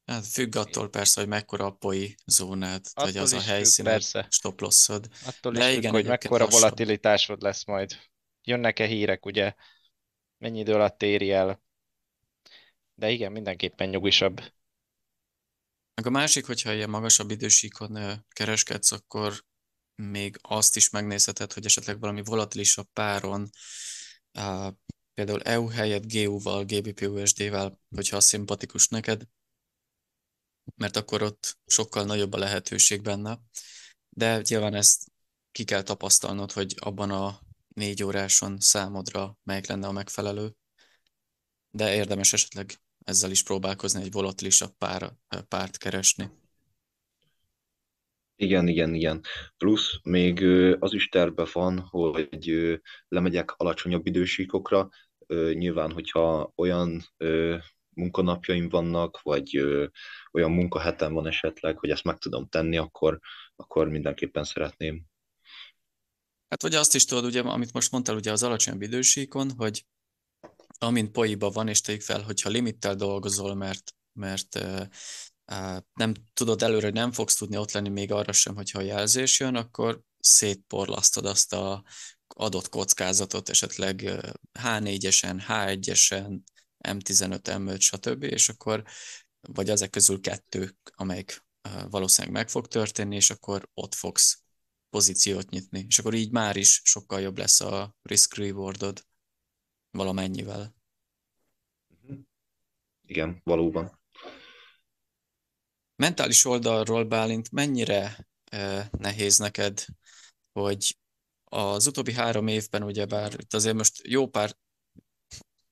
[0.06, 4.28] Hát függ attól persze, hogy mekkora a poi zónád, vagy az a helyszíned, persze.
[4.30, 5.08] stoplosszod.
[5.25, 6.62] Attól De is függ, hogy mekkora lassabb.
[6.62, 7.99] volatilitásod lesz majd.
[8.43, 9.54] Jönnek-e hírek, ugye?
[10.38, 11.62] Mennyi idő alatt éri el?
[12.95, 14.41] De igen, mindenképpen nyugisabb.
[15.95, 19.43] Meg a másik, hogyha ilyen magasabb idősíkon kereskedsz, akkor
[20.00, 23.50] még azt is megnézheted, hogy esetleg valami volatilisabb páron,
[24.32, 24.74] á,
[25.14, 29.24] például EU helyett GU-val, GBP-USD-vel, hogyha az szimpatikus neked,
[30.76, 33.40] mert akkor ott sokkal nagyobb a lehetőség benne.
[34.10, 35.12] De nyilván ezt
[35.52, 40.56] ki kell tapasztalnod, hogy abban a négy óráson számodra melyik lenne a megfelelő.
[41.72, 45.14] De érdemes esetleg ezzel is próbálkozni, egy volatilisabb pár,
[45.48, 46.38] párt keresni.
[48.41, 49.23] Igen, igen, igen.
[49.58, 50.43] Plusz még
[50.80, 54.89] az is terve van, hogy lemegyek alacsonyabb idősíkokra.
[55.54, 57.04] Nyilván, hogyha olyan
[57.89, 59.58] munkanapjaim vannak, vagy
[60.32, 63.19] olyan munkahetem van esetleg, hogy ezt meg tudom tenni, akkor,
[63.56, 65.04] akkor mindenképpen szeretném.
[66.49, 69.86] Hát vagy azt is tudod, ugye, amit most mondtál ugye az alacsonyabb idősíkon, hogy
[70.78, 74.60] amint poiba van, és tegyük fel, hogyha limittel dolgozol, mert, mert
[75.94, 79.40] nem tudod előre, hogy nem fogsz tudni ott lenni még arra sem, hogyha a jelzés
[79.40, 81.84] jön, akkor szétporlasztod azt a
[82.28, 86.40] adott kockázatot, esetleg uh, H4-esen, H1-esen,
[86.88, 88.84] M15, M5, stb., és akkor
[89.42, 91.44] vagy ezek közül kettő, amelyik
[91.90, 94.44] valószínűleg meg fog történni, és akkor ott fogsz
[94.90, 99.06] pozíciót nyitni, és akkor így már is sokkal jobb lesz a risk rewardod
[99.92, 100.76] valamennyivel.
[103.02, 103.99] Igen, valóban.
[106.00, 109.86] Mentális oldalról, Bálint, mennyire eh, nehéz neked,
[110.52, 110.98] hogy
[111.44, 114.56] az utóbbi három évben, ugyebár itt azért most jó pár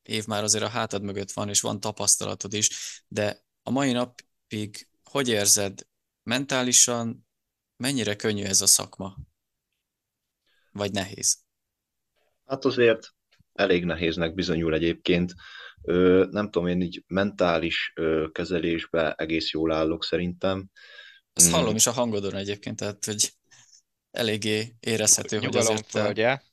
[0.02, 2.70] év már azért a hátad mögött van, és van tapasztalatod is,
[3.08, 5.88] de a mai napig hogy érzed
[6.24, 7.28] mentálisan,
[7.78, 9.18] mennyire könnyű ez a szakma?
[10.72, 11.38] Vagy nehéz?
[12.46, 13.16] Hát azért
[13.54, 15.34] elég nehéznek bizonyul egyébként.
[16.30, 17.94] Nem tudom, én így mentális
[18.32, 20.70] kezelésbe egész jól állok szerintem.
[21.34, 21.52] Azt Mm.
[21.52, 23.32] hallom is a hangodon egyébként, tehát hogy
[24.12, 26.44] eléggé érezhető, hogy azért te, földje.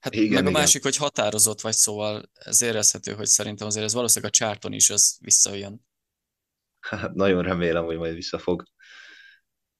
[0.00, 0.60] hát Igen, meg a igen.
[0.60, 4.90] másik, hogy határozott vagy, szóval ez érezhető, hogy szerintem azért ez valószínűleg a csárton is
[4.90, 5.86] az visszajön.
[6.80, 8.64] Hát nagyon remélem, hogy majd visszafog.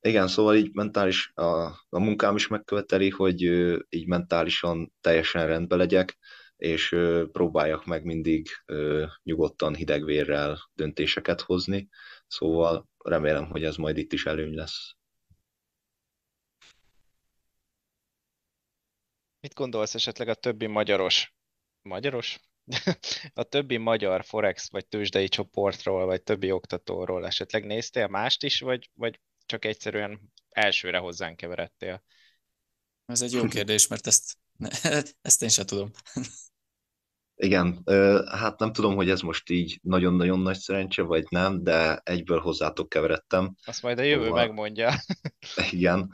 [0.01, 1.45] Igen, szóval így mentális, a,
[1.89, 3.43] a munkám is megköveteli, hogy
[3.89, 6.19] így mentálisan teljesen rendbe legyek,
[6.61, 6.97] és
[7.33, 8.49] próbáljak meg mindig
[9.23, 11.89] nyugodtan, hidegvérrel döntéseket hozni.
[12.27, 14.95] Szóval remélem, hogy ez majd itt is előny lesz.
[19.41, 21.35] Mit gondolsz esetleg a többi magyaros?
[21.83, 22.41] Magyaros?
[23.35, 28.91] A többi magyar forex vagy tőzsdei csoportról, vagy többi oktatóról esetleg néztél mást is, vagy,
[28.95, 32.05] vagy csak egyszerűen elsőre hozzánk keveredtél?
[33.07, 34.39] Ez egy jó kérdés, mert ezt,
[35.23, 35.91] ezt én sem tudom.
[37.43, 37.83] Igen,
[38.31, 42.89] hát nem tudom, hogy ez most így nagyon-nagyon nagy szerencse, vagy nem, de egyből hozzátok
[42.89, 43.55] keveredtem.
[43.65, 44.95] Azt majd a jövő Szóval- megmondja.
[45.71, 46.11] Igen.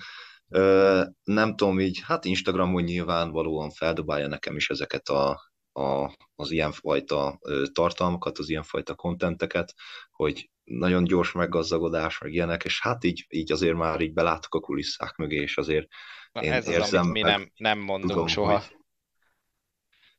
[1.24, 7.38] Nem tudom, így, hát Instagramon nyilvánvalóan feldobálja nekem is ezeket a, a, az ilyenfajta
[7.72, 9.74] tartalmakat, az ilyenfajta kontenteket,
[10.10, 14.60] hogy nagyon gyors meggazdagodás, meg ilyenek, és hát így, így azért már így belátok a
[14.60, 15.86] kulisszák mögé, és azért
[16.36, 18.58] Na, Én ez az, érzem, amit mi nem, nem mondunk tudom, soha.
[18.58, 18.76] hogy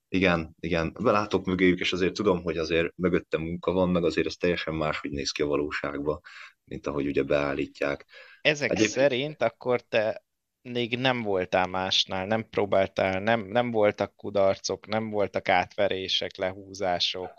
[0.10, 4.36] igen, igen, belátok mögéjük, és azért tudom, hogy azért mögötte munka van, meg azért ez
[4.36, 6.22] teljesen máshogy néz ki a valóságban,
[6.64, 8.06] mint ahogy ugye beállítják.
[8.42, 10.26] Ezek Egyébként- szerint akkor te
[10.62, 17.34] még nem voltál másnál, nem próbáltál, nem, nem voltak kudarcok, nem voltak átverések, lehúzások,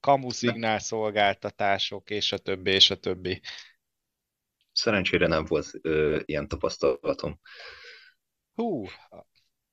[0.00, 3.40] kamuszignál szolgáltatások, és a többi, és a többi.
[4.72, 7.40] Szerencsére nem volt ö, ilyen tapasztalatom.
[8.54, 8.86] Hú,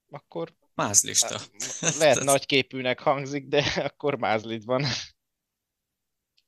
[0.10, 1.40] akkor Mázlista.
[2.00, 3.64] lehet nagyképűnek hangzik, de
[3.94, 4.84] akkor mázlid van.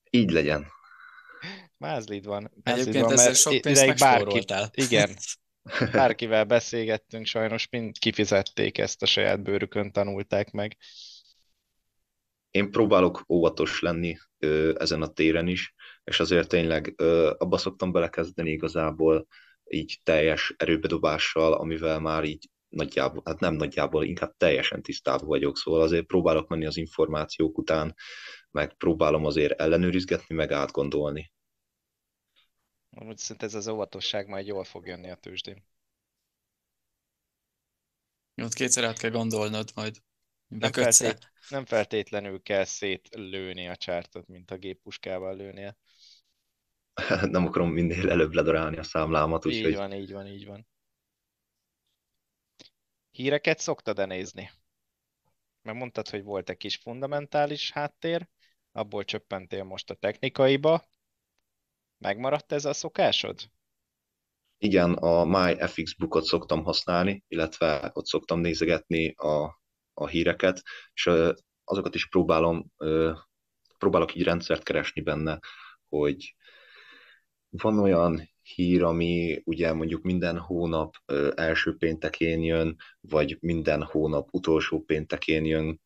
[0.10, 0.68] Így legyen.
[1.78, 2.52] Mázlid van.
[2.64, 4.70] Mázlid Egyébként van, ezzel mert sok pénzt ideig bárki, megspóroltál.
[4.74, 5.16] igen,
[5.92, 10.78] bárkivel beszélgettünk, sajnos mind kifizették ezt a saját bőrükön tanulták meg.
[12.52, 17.92] Én próbálok óvatos lenni ö, ezen a téren is, és azért tényleg ö, abba szoktam
[17.92, 19.28] belekezdeni igazából
[19.74, 25.82] így teljes erőbedobással, amivel már így nagyjából, hát nem nagyjából, inkább teljesen tisztában vagyok, szóval
[25.82, 27.96] azért próbálok menni az információk után,
[28.52, 31.32] meg próbálom azért ellenőrizgetni, meg átgondolni.
[32.90, 35.64] Úgy szerintem ez az óvatosság majd jól fog jönni a tőzsdén.
[38.36, 39.98] Ott kétszer át kell gondolnod majd.
[40.48, 45.78] Nem, feltét, nem feltétlenül kell szétlőni a csártot, mint a géppuskával lőnél.
[47.36, 49.46] nem akarom minél előbb ledarálni a számlámat.
[49.46, 49.72] Úgyhogy...
[49.72, 50.68] Így van, így van, így van.
[53.12, 54.52] Híreket szoktad-e nézni?
[55.62, 58.28] Mert mondtad, hogy volt egy kis fundamentális háttér,
[58.72, 60.90] abból csöppentél most a technikaiba.
[61.98, 63.50] Megmaradt ez a szokásod?
[64.58, 69.62] Igen, a MyFX bookot szoktam használni, illetve ott szoktam nézegetni a,
[69.94, 70.62] a híreket,
[70.94, 71.10] és
[71.64, 72.72] azokat is próbálom,
[73.78, 75.40] próbálok így rendszert keresni benne,
[75.88, 76.36] hogy
[77.52, 80.96] van olyan hír, ami ugye mondjuk minden hónap
[81.36, 85.82] első péntekén jön, vagy minden hónap utolsó péntekén jön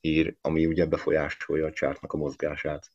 [0.00, 2.90] hír, ami ugye befolyásolja a csártnak a mozgását.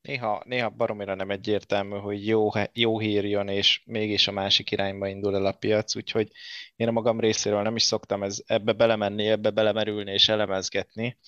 [0.00, 5.08] Néha, néha baromira nem egyértelmű, hogy jó, jó hír jön, és mégis a másik irányba
[5.08, 6.30] indul el a piac, úgyhogy
[6.76, 11.18] én a magam részéről nem is szoktam ez, ebbe belemenni, ebbe belemerülni és elemezgetni.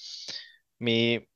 [0.76, 1.28] Mi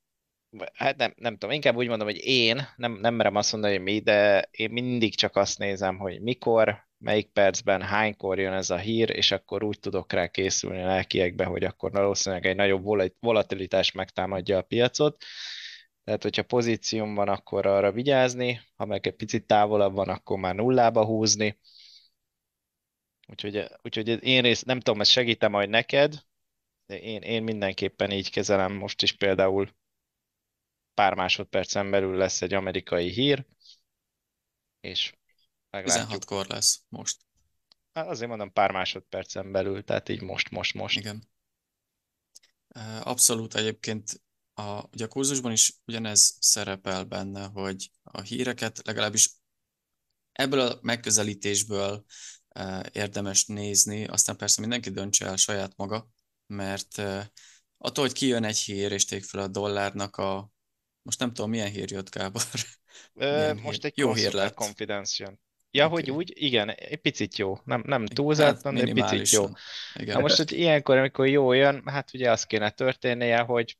[0.73, 3.83] hát nem, nem tudom, inkább úgy mondom, hogy én, nem, nem merem azt mondani, hogy
[3.83, 8.77] mi, de én mindig csak azt nézem, hogy mikor, melyik percben, hánykor jön ez a
[8.77, 12.83] hír, és akkor úgy tudok rá készülni a lelkiekbe, hogy akkor valószínűleg egy nagyobb
[13.19, 15.23] volatilitás megtámadja a piacot.
[16.03, 20.55] Tehát, hogyha pozícióm van, akkor arra vigyázni, ha meg egy picit távolabb van, akkor már
[20.55, 21.59] nullába húzni.
[23.27, 26.13] Úgyhogy, úgyhogy én rész, nem tudom, ez segítem majd neked,
[26.85, 29.69] de én, én mindenképpen így kezelem most is például
[30.97, 33.45] pár másodpercen belül lesz egy amerikai hír,
[34.79, 35.13] és
[35.69, 36.23] meglátjuk.
[36.23, 37.21] 16-kor lesz most.
[37.93, 40.97] Hát azért mondom pár másodpercen belül, tehát így most, most, most.
[40.97, 41.29] Igen.
[43.01, 44.21] Abszolút egyébként
[44.53, 49.31] a, ugye a kurzusban is ugyanez szerepel benne, hogy a híreket legalábbis
[50.31, 52.05] ebből a megközelítésből
[52.91, 56.09] érdemes nézni, aztán persze mindenki döntse el saját maga,
[56.45, 56.97] mert
[57.77, 60.55] attól, hogy kijön egy hír, és ték fel a dollárnak a
[61.07, 62.41] most nem tudom, milyen hír jött, Gábor.
[63.13, 63.85] Ö, most hír?
[63.85, 64.53] egy jó hír lett.
[64.53, 65.39] Confidence jön.
[65.71, 66.01] Ja, okay.
[66.01, 67.57] hogy úgy, igen, egy picit jó.
[67.63, 69.45] Nem, nem túlzottan, de egy picit jó.
[69.93, 70.15] Igen.
[70.15, 73.77] Na most, hogy ilyenkor, amikor jó jön, hát ugye az kéne történnie, hogy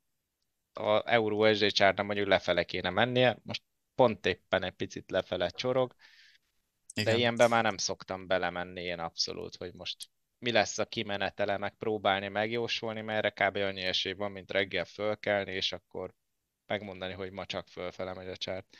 [0.73, 3.63] a euró SD csárna mondjuk lefele kéne mennie, most
[3.95, 5.95] pont éppen egy picit lefele csorog,
[6.93, 7.13] igen.
[7.13, 10.09] de ilyenben már nem szoktam belemenni én abszolút, hogy most
[10.39, 13.55] mi lesz a kimenetele, meg próbálni megjósolni, mert erre kb.
[13.55, 16.13] annyi esély van, mint reggel fölkelni, és akkor
[16.67, 18.77] megmondani, hogy ma csak fölfele megy a csárt.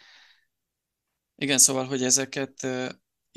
[1.36, 2.68] Igen, szóval, hogy ezeket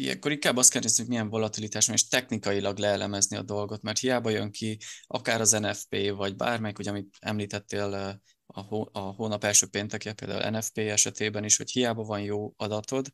[0.00, 4.30] ilyenkor inkább azt kell hogy milyen volatilitás van, és technikailag leelemezni a dolgot, mert hiába
[4.30, 9.66] jön ki akár az NFP, vagy bármelyik, ugye, amit említettél a, hó, a hónap első
[9.66, 13.08] péntekje, például NFP esetében is, hogy hiába van jó adatod,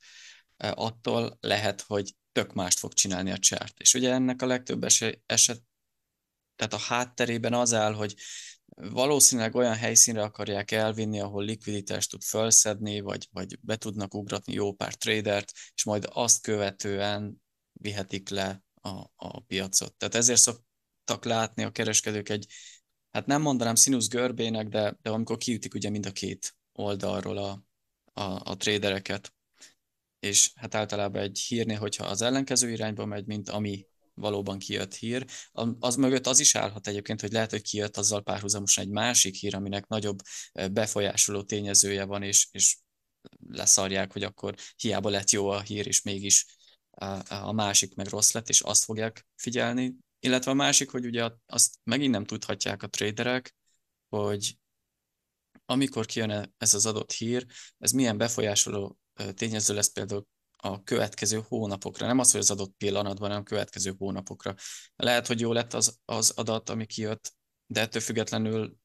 [0.56, 3.80] attól lehet, hogy tök mást fog csinálni a csárt.
[3.80, 4.84] És ugye ennek a legtöbb
[5.26, 5.62] eset,
[6.56, 8.14] tehát a hátterében az áll, hogy
[8.74, 14.72] valószínűleg olyan helyszínre akarják elvinni, ahol likviditást tud felszedni, vagy, vagy be tudnak ugratni jó
[14.72, 19.94] pár tradert, és majd azt követően vihetik le a, a piacot.
[19.94, 22.46] Tehát ezért szoktak látni a kereskedők egy,
[23.10, 27.64] hát nem mondanám színusz görbének, de, de amikor kiütik ugye mind a két oldalról a,
[28.12, 29.34] a, a tradereket,
[30.18, 35.24] és hát általában egy hírnél, hogyha az ellenkező irányba megy, mint ami valóban kijött hír.
[35.78, 39.54] Az mögött az is állhat egyébként, hogy lehet, hogy kijött azzal párhuzamosan egy másik hír,
[39.54, 40.18] aminek nagyobb
[40.72, 42.76] befolyásoló tényezője van, és, és
[43.48, 46.46] leszarják, hogy akkor hiába lett jó a hír, és mégis
[47.28, 49.94] a másik meg rossz lett, és azt fogják figyelni.
[50.20, 53.54] Illetve a másik, hogy ugye azt megint nem tudhatják a traderek,
[54.08, 54.58] hogy
[55.64, 57.46] amikor kijön ez az adott hír,
[57.78, 58.98] ez milyen befolyásoló
[59.34, 60.26] tényező lesz például
[60.66, 62.06] a következő hónapokra.
[62.06, 64.54] Nem az, hogy az adott pillanatban, hanem a következő hónapokra.
[64.96, 67.32] Lehet, hogy jó lett az, az adat, ami kijött,
[67.66, 68.76] de ettől függetlenül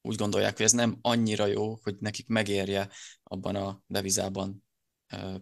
[0.00, 2.88] úgy gondolják, hogy ez nem annyira jó, hogy nekik megérje
[3.22, 4.64] abban a devizában,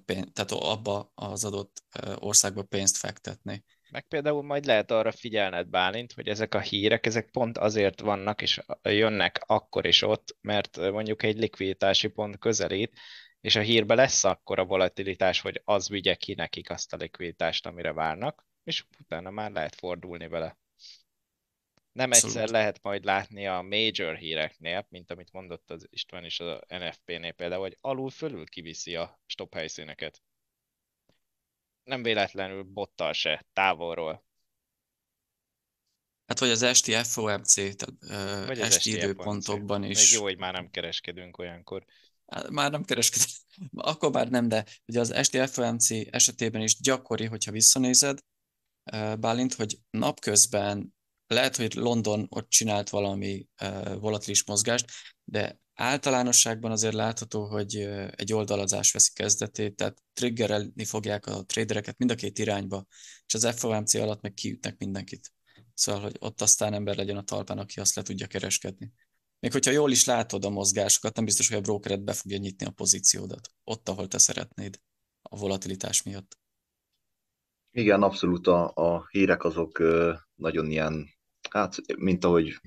[0.07, 3.65] tehát abba az adott országba pénzt fektetni.
[3.91, 8.43] Meg például majd lehet arra figyelned, Bálint, hogy ezek a hírek, ezek pont azért vannak
[8.43, 12.99] és jönnek akkor is ott, mert mondjuk egy likviditási pont közelít,
[13.45, 17.67] és a hírbe lesz akkor a volatilitás, hogy az vigye ki nekik azt a likviditást,
[17.67, 20.59] amire várnak, és utána már lehet fordulni vele.
[21.93, 26.65] Nem egyszer lehet majd látni a major híreknél, mint amit mondott az István is a
[26.69, 30.23] NFP-nél például, hogy alul fölül kiviszi a stop helyszíneket.
[31.83, 34.25] Nem véletlenül bottal se, távolról.
[36.27, 40.11] Hát vagy az esti FOMC, tehát vagy esti, esti időpontokban is.
[40.11, 41.85] Még jó, hogy már nem kereskedünk olyankor.
[42.27, 43.29] Hát már nem kereskedem,
[43.91, 48.19] akkor már nem, de ugye az esti FOMC esetében is gyakori, hogyha visszanézed,
[49.19, 50.95] Bálint, hogy napközben
[51.27, 53.47] lehet, hogy London ott csinált valami
[53.99, 54.91] volatilis mozgást,
[55.25, 57.77] de Általánosságban azért látható, hogy
[58.11, 62.87] egy oldalazás veszi kezdetét, tehát triggerelni fogják a tradereket mind a két irányba,
[63.27, 65.33] és az FOMC alatt meg kiütnek mindenkit.
[65.75, 68.93] Szóval, hogy ott aztán ember legyen a talpán, aki azt le tudja kereskedni.
[69.45, 72.67] Még hogyha jól is látod a mozgásokat, nem biztos, hogy a brokered be fogja nyitni
[72.67, 74.81] a pozíciódat, ott, ahol te szeretnéd,
[75.23, 76.39] a volatilitás miatt.
[77.71, 79.79] Igen, abszolút a, a hírek azok
[80.35, 81.09] nagyon ilyen,
[81.51, 82.61] hát mint ahogy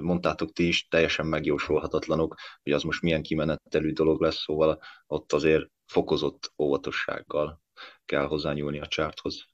[0.00, 5.70] mondtátok ti is, teljesen megjósolhatatlanok, hogy az most milyen kimenetelű dolog lesz, szóval ott azért
[5.86, 7.62] fokozott óvatossággal
[8.04, 9.46] kell hozzányúlni a csárthoz.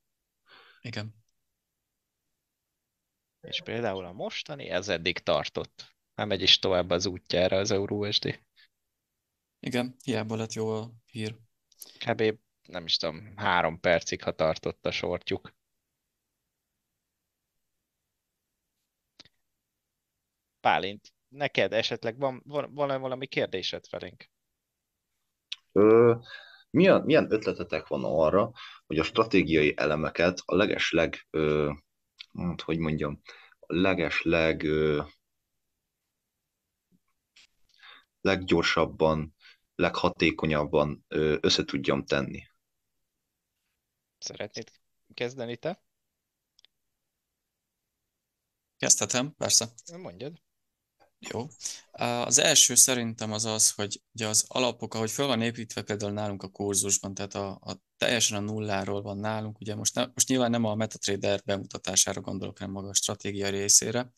[0.81, 1.15] Igen.
[3.41, 5.91] És például a mostani, ez eddig tartott.
[6.15, 8.41] Nem megy is tovább az útjára az EURUSD.
[9.61, 11.37] Igen, hiába lett jó a hír.
[11.99, 12.39] Kb.
[12.69, 15.55] nem is tudom, három percig, ha tartott a sortjuk.
[20.61, 24.31] Pálint, neked esetleg van, van, van valami kérdésed felénk?
[25.73, 26.15] Ö,
[26.71, 28.53] milyen, milyen ötletetek van arra,
[28.87, 31.73] hogy a stratégiai elemeket a legesleg, ö,
[32.39, 33.21] hát, hogy mondjam,
[33.59, 35.03] a legesleg ö,
[38.23, 39.35] leggyorsabban,
[39.75, 42.43] leghatékonyabban ö, össze tudjam tenni?
[44.19, 44.73] Szeretnéd
[45.15, 45.83] kezdeni te?
[48.77, 49.73] Kezdhetem, persze.
[49.97, 50.43] Mondjad.
[51.19, 51.49] Jó.
[52.23, 56.43] Az első szerintem az az, hogy ugye az alapok, ahogy föl van építve például nálunk
[56.43, 60.51] a kurzusban, tehát a, a teljesen a nulláról van nálunk, ugye most, ne, most nyilván
[60.51, 64.13] nem a MetaTrader bemutatására gondolok, hanem maga a stratégia részére,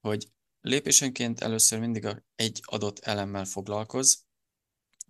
[0.00, 0.28] hogy
[0.60, 4.24] lépésenként először mindig egy adott elemmel foglalkoz,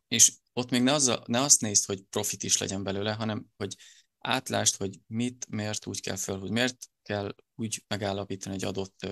[0.08, 3.46] és ott még ne, az a, ne azt nézd, hogy profit is legyen belőle, hanem
[3.56, 3.76] hogy
[4.18, 9.06] átlást, hogy mit, miért úgy kell felhúzni, miért kell úgy megállapítani egy adott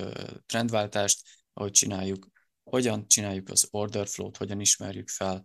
[0.47, 1.23] trendváltást,
[1.53, 2.29] ahogy csináljuk,
[2.63, 5.45] hogyan csináljuk az order flow-t, hogyan ismerjük fel,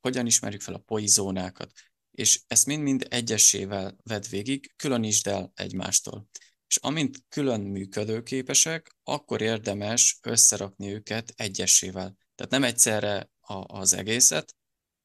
[0.00, 1.72] hogyan ismerjük fel a poizónákat,
[2.10, 6.28] és ezt mind-mind egyesével vedd végig, különítsd el egymástól.
[6.70, 12.16] És amint külön működőképesek, akkor érdemes összerakni őket egyesével.
[12.34, 14.56] Tehát nem egyszerre a, az egészet,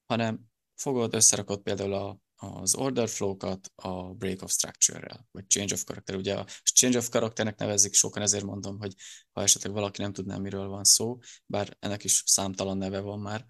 [0.06, 0.40] hanem
[0.76, 6.16] fogod, összerakod például a az order flow-kat a break of structure-rel, vagy change of character.
[6.16, 8.94] Ugye a change of characternek nevezik sokan, ezért mondom, hogy
[9.32, 13.46] ha esetleg valaki nem tudná, miről van szó, bár ennek is számtalan neve van már.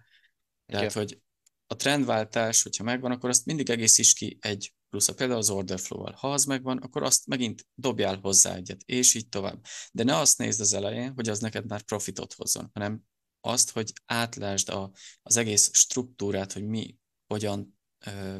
[0.66, 1.02] Tehát, Igen.
[1.02, 1.20] hogy
[1.66, 6.12] a trendváltás, hogyha megvan, akkor azt mindig egészíts ki egy plusz, például az order flow-val.
[6.12, 9.64] Ha az megvan, akkor azt megint dobjál hozzá egyet, és így tovább.
[9.92, 13.02] De ne azt nézd az elején, hogy az neked már profitot hozzon, hanem
[13.40, 16.96] azt, hogy átlásd a, az egész struktúrát, hogy mi
[17.26, 17.78] hogyan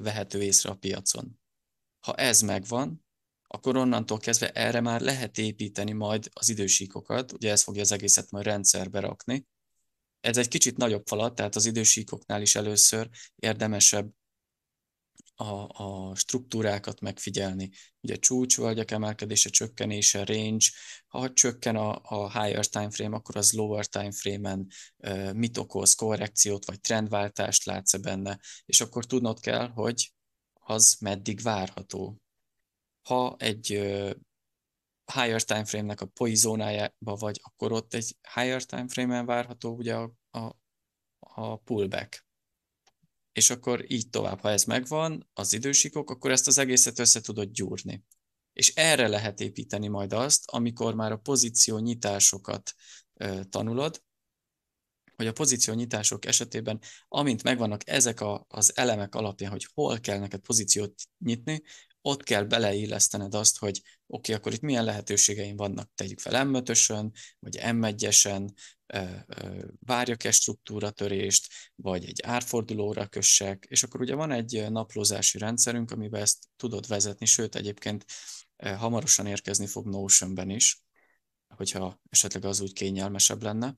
[0.01, 1.41] vehető észre a piacon.
[2.01, 3.05] Ha ez megvan,
[3.47, 8.31] akkor onnantól kezdve erre már lehet építeni majd az idősíkokat, ugye ez fogja az egészet
[8.31, 9.47] majd rendszerbe rakni.
[10.21, 14.11] Ez egy kicsit nagyobb falat, tehát az idősíkoknál is először érdemesebb
[15.37, 17.71] a, a struktúrákat megfigyelni.
[18.01, 20.67] Ugye csúcsvölgyek emelkedése, csökkenése, range,
[21.07, 25.95] ha csökken a, a higher time frame, akkor az lower time frame-en uh, mit okoz,
[25.95, 30.13] korrekciót vagy trendváltást látsz -e benne, és akkor tudnod kell, hogy
[30.53, 32.21] az meddig várható.
[33.03, 34.11] Ha egy uh,
[35.13, 40.13] higher time frame-nek a poizónájába vagy, akkor ott egy higher time frame-en várható ugye a,
[40.31, 40.57] a,
[41.19, 42.26] a pullback
[43.37, 47.51] és akkor így tovább, ha ez megvan, az idősikok, akkor ezt az egészet össze tudod
[47.51, 48.05] gyúrni.
[48.53, 52.75] És erre lehet építeni majd azt, amikor már a pozíció nyitásokat
[53.15, 54.03] ö, tanulod,
[55.17, 60.19] hogy a pozíció nyitások esetében, amint megvannak ezek a, az elemek alapján, hogy hol kell
[60.19, 61.63] neked pozíciót nyitni,
[62.01, 66.53] ott kell beleillesztened azt, hogy oké, okay, akkor itt milyen lehetőségeim vannak, tegyük fel m
[66.53, 68.49] vagy M1-esen,
[69.79, 76.45] várjak-e struktúratörést, vagy egy árfordulóra kössek, és akkor ugye van egy naplózási rendszerünk, amiben ezt
[76.57, 78.05] tudod vezetni, sőt egyébként
[78.57, 80.83] hamarosan érkezni fog Notion-ben is,
[81.49, 83.77] hogyha esetleg az úgy kényelmesebb lenne.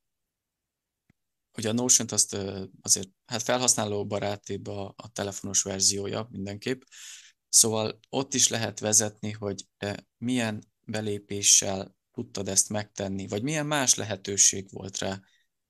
[1.57, 2.37] Ugye a Notion-t azt
[2.81, 6.81] azért hát felhasználó barátibb a, a telefonos verziója mindenképp,
[7.49, 9.67] Szóval ott is lehet vezetni, hogy
[10.19, 15.21] milyen belépéssel tudtad ezt megtenni, vagy milyen más lehetőség volt rá.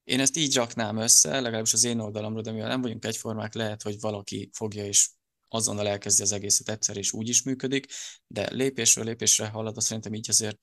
[0.05, 3.83] Én ezt így raknám össze, legalábbis az én oldalamról, de mivel nem vagyunk egyformák, lehet,
[3.83, 5.09] hogy valaki fogja és
[5.49, 7.87] azonnal elkezdi az egészet egyszer, és úgy is működik,
[8.27, 10.59] de lépésről lépésre halad, szerintem így azért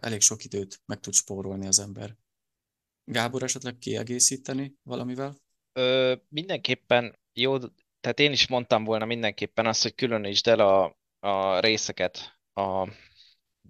[0.00, 2.16] elég sok időt meg tud spórolni az ember.
[3.04, 5.36] Gábor esetleg kiegészíteni valamivel?
[5.72, 7.58] Ö, mindenképpen jó
[8.00, 12.88] tehát én is mondtam volna mindenképpen azt, hogy különítsd el a, a részeket a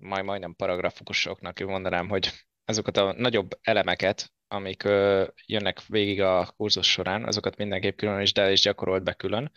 [0.00, 2.30] majd majdnem paragrafusoknak mondanám, hogy
[2.64, 8.32] azokat a nagyobb elemeket amik ö, jönnek végig a kurzus során, azokat mindenképp külön is,
[8.32, 9.52] de is gyakorolt be külön.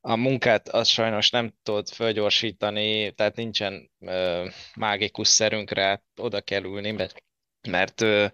[0.00, 6.90] A munkát az sajnos nem tudod fölgyorsítani, tehát nincsen ö, mágikus szerünkre, oda kell ülni,
[6.90, 7.24] mert,
[7.68, 8.26] mert ö,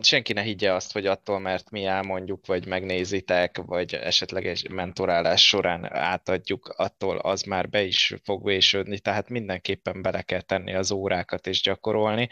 [0.00, 5.46] senki ne higgye azt, hogy attól, mert mi elmondjuk, vagy megnézitek, vagy esetleg egy mentorálás
[5.46, 10.92] során átadjuk, attól az már be is fog vésődni, tehát mindenképpen bele kell tenni az
[10.92, 12.28] órákat és gyakorolni,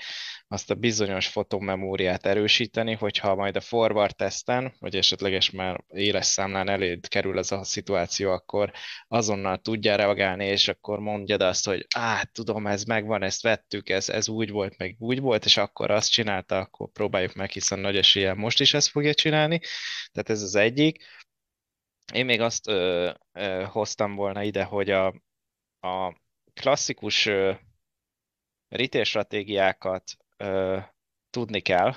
[0.51, 6.69] azt a bizonyos fotomemóriát erősíteni, hogyha majd a forward testen, vagy esetleges már éles számlán
[6.69, 8.73] eléd kerül ez a szituáció, akkor
[9.09, 14.09] azonnal tudja reagálni, és akkor mondjad azt, hogy á, tudom, ez megvan, ezt vettük, ez,
[14.09, 17.97] ez úgy volt, meg úgy volt, és akkor azt csinálta, akkor próbáljuk meg, hiszen nagy
[17.97, 19.61] eséllyel most is ezt fogja csinálni.
[20.13, 21.05] Tehát ez az egyik.
[22.13, 25.07] Én még azt ö, ö, hoztam volna ide, hogy a,
[25.81, 26.21] a
[26.55, 27.53] klasszikus ö,
[28.69, 29.05] retail
[30.39, 30.79] ö,
[31.31, 31.95] tudni kell,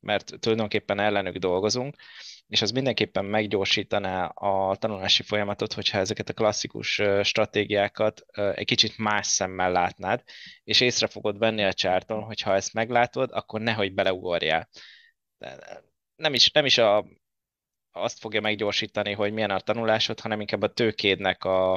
[0.00, 1.96] mert tulajdonképpen ellenük dolgozunk,
[2.46, 8.20] és az mindenképpen meggyorsítaná a tanulási folyamatot, hogyha ezeket a klasszikus stratégiákat
[8.54, 10.22] egy kicsit más szemmel látnád,
[10.64, 14.68] és észre fogod venni a csárton, hogy ha ezt meglátod, akkor nehogy beleugorjál.
[16.16, 17.06] Nem is, nem is a,
[17.90, 21.74] azt fogja meggyorsítani, hogy milyen a tanulásod, hanem inkább a tőkédnek a,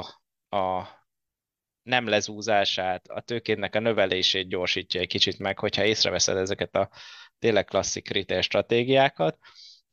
[0.48, 0.88] a
[1.84, 6.90] nem lezúzását, a tőkédnek a növelését gyorsítja egy kicsit meg, hogyha észreveszed ezeket a
[7.38, 9.38] tényleg klasszik retail stratégiákat,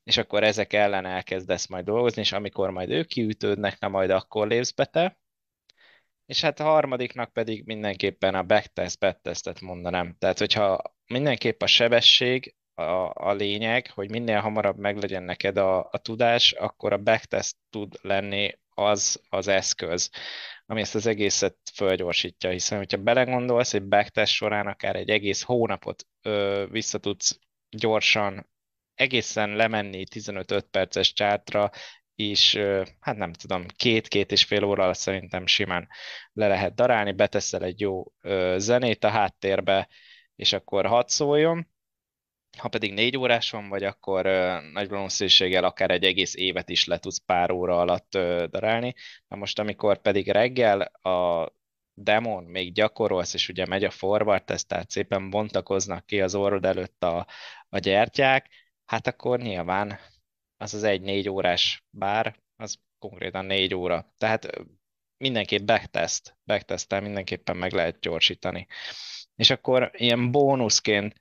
[0.03, 4.47] és akkor ezek ellen elkezdesz majd dolgozni, és amikor majd ők kiütődnek, na majd akkor
[4.47, 5.19] lépsz be te.
[6.25, 10.15] És hát a harmadiknak pedig mindenképpen a backtest, backtestet mondanám.
[10.19, 15.97] Tehát, hogyha mindenképp a sebesség a, a lényeg, hogy minél hamarabb meglegyen neked a, a
[15.97, 20.09] tudás, akkor a backtest tud lenni az az eszköz,
[20.71, 26.05] ami ezt az egészet fölgyorsítja, hiszen hogyha belegondolsz, egy backtest során akár egy egész hónapot
[26.21, 26.99] ö, vissza
[27.69, 28.49] gyorsan
[28.95, 31.71] egészen lemenni 15-5 perces csátra,
[32.15, 32.59] és
[32.99, 35.87] hát nem tudom, két-két és fél óra szerintem simán
[36.33, 38.03] le lehet darálni, beteszel egy jó
[38.57, 39.89] zenét a háttérbe,
[40.35, 41.67] és akkor hat szóljon,
[42.57, 44.25] ha pedig négy órás van, vagy akkor
[44.73, 48.11] nagy valószínűséggel akár egy egész évet is le tudsz pár óra alatt
[48.51, 48.93] darálni.
[49.27, 51.49] Na most, amikor pedig reggel a
[51.93, 56.65] demon még gyakorolsz, és ugye megy a forward test, tehát szépen bontakoznak ki az orrod
[56.65, 57.27] előtt a,
[57.69, 58.49] a gyertyák,
[58.85, 59.99] hát akkor nyilván
[60.57, 64.13] az az egy négy órás bár, az konkrétan négy óra.
[64.17, 64.47] Tehát
[65.17, 68.67] mindenképp backtest, backtesttel mindenképpen meg lehet gyorsítani.
[69.35, 71.15] És akkor ilyen bónuszként,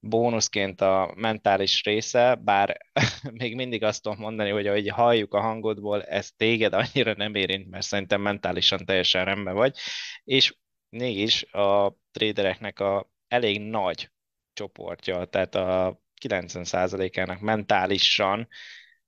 [0.00, 2.78] bónuszként a mentális része, bár
[3.40, 7.70] még mindig azt tudom mondani, hogy ahogy halljuk a hangodból, ez téged annyira nem érint,
[7.70, 9.76] mert szerintem mentálisan teljesen rendben vagy,
[10.24, 10.54] és
[10.88, 14.10] mégis a tradereknek a elég nagy
[14.52, 18.48] csoportja, tehát a 90%-ának mentálisan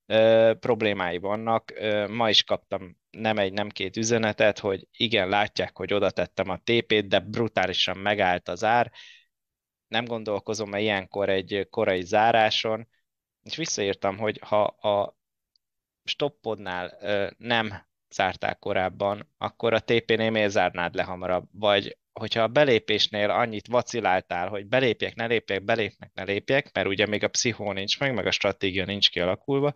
[0.06, 1.72] ö, problémái vannak.
[1.74, 6.48] Ö, ma is kaptam nem egy, nem két üzenetet, hogy igen, látják, hogy oda tettem
[6.48, 8.92] a TP-t, de brutálisan megállt az ár.
[9.92, 12.88] Nem gondolkozom -e ilyenkor egy korai záráson,
[13.42, 15.16] és visszaírtam, hogy ha a
[16.04, 16.96] stoppodnál
[17.38, 21.48] nem zárták korábban, akkor a TP-nél miért zárnád le hamarabb?
[21.52, 27.06] Vagy hogyha a belépésnél annyit vaciláltál, hogy belépjek, ne lépjek, belépnek, ne lépjek, mert ugye
[27.06, 29.72] még a pszichó nincs meg, meg a stratégia nincs kialakulva,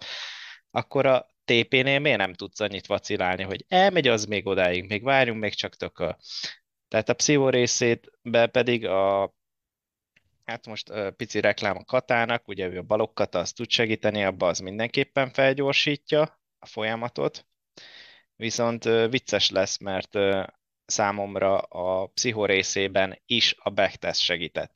[0.71, 5.41] akkor a TP-nél miért nem tudsz annyit vacilálni, hogy elmegy az még odáig, még várjunk,
[5.41, 6.17] még csak tököl.
[6.89, 9.35] Tehát a pszichó részétbe pedig a
[10.47, 14.47] Hát most uh, pici reklám a Katának, ugye ő a balokkata, azt tud segíteni, abba
[14.47, 17.47] az mindenképpen felgyorsítja a folyamatot,
[18.37, 20.47] viszont uh, vicces lesz, mert uh,
[20.85, 24.73] számomra a pszicho részében is a backtest segített.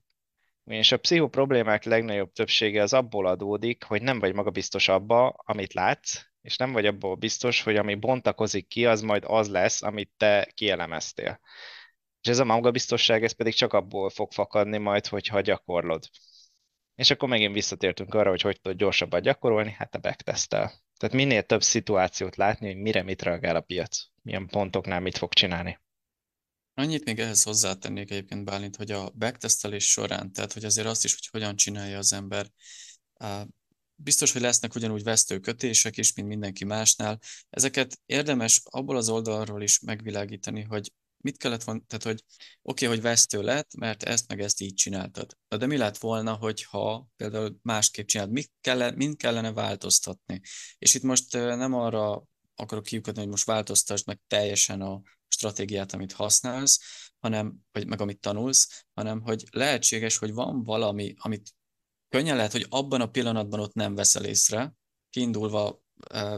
[0.65, 5.73] És a pszicho problémák legnagyobb többsége az abból adódik, hogy nem vagy magabiztos abba, amit
[5.73, 10.11] látsz, és nem vagy abból biztos, hogy ami bontakozik ki, az majd az lesz, amit
[10.17, 11.41] te kielemeztél.
[12.21, 16.09] És ez a magabiztosság, ez pedig csak abból fog fakadni majd, hogyha gyakorlod.
[16.95, 20.73] És akkor megint visszatértünk arra, hogy hogy tudod gyorsabban gyakorolni, hát a backtesttel.
[20.97, 25.33] Tehát minél több szituációt látni, hogy mire mit reagál a piac, milyen pontoknál mit fog
[25.33, 25.81] csinálni.
[26.75, 31.13] Annyit még ehhez hozzátennék egyébként Bálint, hogy a backtesztelés során, tehát hogy azért azt is,
[31.13, 32.47] hogy hogyan csinálja az ember,
[33.95, 37.19] biztos, hogy lesznek ugyanúgy vesztő kötések is, mint mindenki másnál.
[37.51, 40.93] Ezeket érdemes abból az oldalról is megvilágítani, hogy
[41.23, 42.25] mit kellett volna, tehát hogy
[42.63, 45.37] oké, okay, hogy vesztő lett, mert ezt meg ezt így csináltad.
[45.49, 50.41] De mi lett volna, hogyha például másképp csináld, mit kellene, mind kellene változtatni?
[50.79, 56.13] És itt most nem arra akarok kiukadni, hogy most változtasd meg teljesen a stratégiát, amit
[56.13, 56.81] használsz,
[57.19, 61.55] hanem, vagy meg amit tanulsz, hanem hogy lehetséges, hogy van valami, amit
[62.09, 64.75] könnyen lehet, hogy abban a pillanatban ott nem veszel észre,
[65.11, 65.83] kiindulva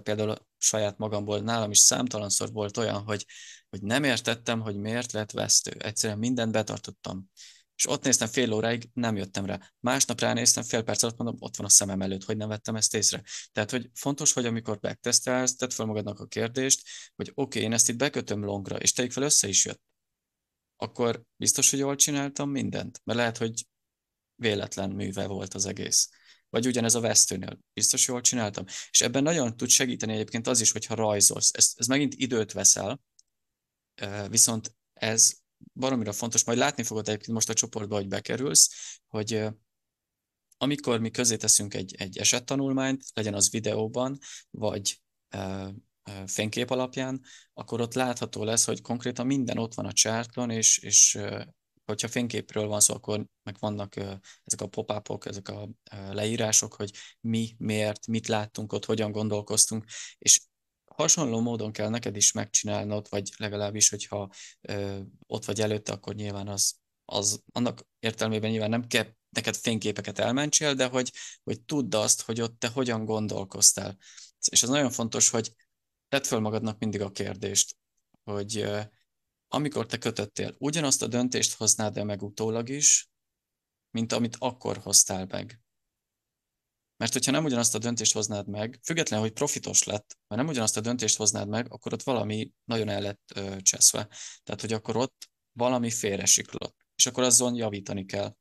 [0.03, 3.27] például saját magamból, nálam is számtalanszor volt olyan, hogy,
[3.69, 5.71] hogy nem értettem, hogy miért lett vesztő.
[5.79, 7.31] Egyszerűen mindent betartottam.
[7.77, 9.73] És ott néztem fél óráig, nem jöttem rá.
[9.81, 12.95] Másnap ránéztem, fél perc alatt mondom, ott van a szemem előtt, hogy nem vettem ezt
[12.95, 13.23] észre.
[13.53, 17.73] Tehát, hogy fontos, hogy amikor backtesztelsz, tedd fel magadnak a kérdést, hogy oké, okay, én
[17.73, 19.81] ezt itt bekötöm longra, és tegyük fel, össze is jött.
[20.77, 23.01] Akkor biztos, hogy jól csináltam mindent?
[23.05, 23.67] Mert lehet, hogy
[24.35, 26.09] véletlen műve volt az egész.
[26.53, 27.59] Vagy ugyanez a vesztőnél.
[27.73, 28.65] Biztos jól csináltam.
[28.91, 31.51] És ebben nagyon tud segíteni egyébként az is, hogyha rajzolsz.
[31.53, 33.01] Ez, ez megint időt veszel,
[34.29, 35.35] viszont ez
[35.73, 38.71] baromira fontos, majd látni fogod egyébként most a csoportba, hogy bekerülsz,
[39.09, 39.45] hogy
[40.57, 44.19] amikor mi közé teszünk egy, egy esettanulmányt, legyen az videóban,
[44.51, 45.03] vagy
[46.27, 51.19] fénykép alapján, akkor ott látható lesz, hogy konkrétan minden ott van a csárton, és, és
[51.93, 53.97] hogyha fényképről van szó, akkor meg vannak
[54.45, 55.69] ezek a pop ezek a
[56.11, 56.91] leírások, hogy
[57.21, 59.85] mi, miért, mit láttunk ott, hogyan gondolkoztunk,
[60.19, 60.41] és
[60.85, 64.31] hasonló módon kell neked is megcsinálnod, vagy legalábbis, hogyha
[65.27, 66.75] ott vagy előtte, akkor nyilván az,
[67.05, 71.13] az annak értelmében nyilván nem kell neked fényképeket elmentsél, de hogy,
[71.43, 73.97] hogy tudd azt, hogy ott te hogyan gondolkoztál.
[74.51, 75.55] És ez nagyon fontos, hogy
[76.09, 77.77] tedd föl magadnak mindig a kérdést,
[78.25, 78.69] hogy
[79.55, 83.11] amikor te kötöttél, ugyanazt a döntést hoznád-e meg utólag is,
[83.91, 85.61] mint amit akkor hoztál meg.
[86.97, 90.77] Mert hogyha nem ugyanazt a döntést hoznád meg, függetlenül, hogy profitos lett, mert nem ugyanazt
[90.77, 94.09] a döntést hoznád meg, akkor ott valami nagyon el lett ö, cseszve.
[94.43, 96.77] Tehát, hogy akkor ott valami félre siklott.
[96.95, 98.37] És akkor azon javítani kell.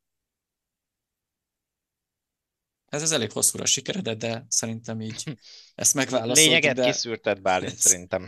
[2.84, 5.36] Ez, ez elég hosszúra sikeredett, de szerintem így
[5.74, 6.44] ezt megválaszoltuk.
[6.44, 6.84] Lényeget de...
[6.84, 8.26] kiszűrted, Bálint, szerintem.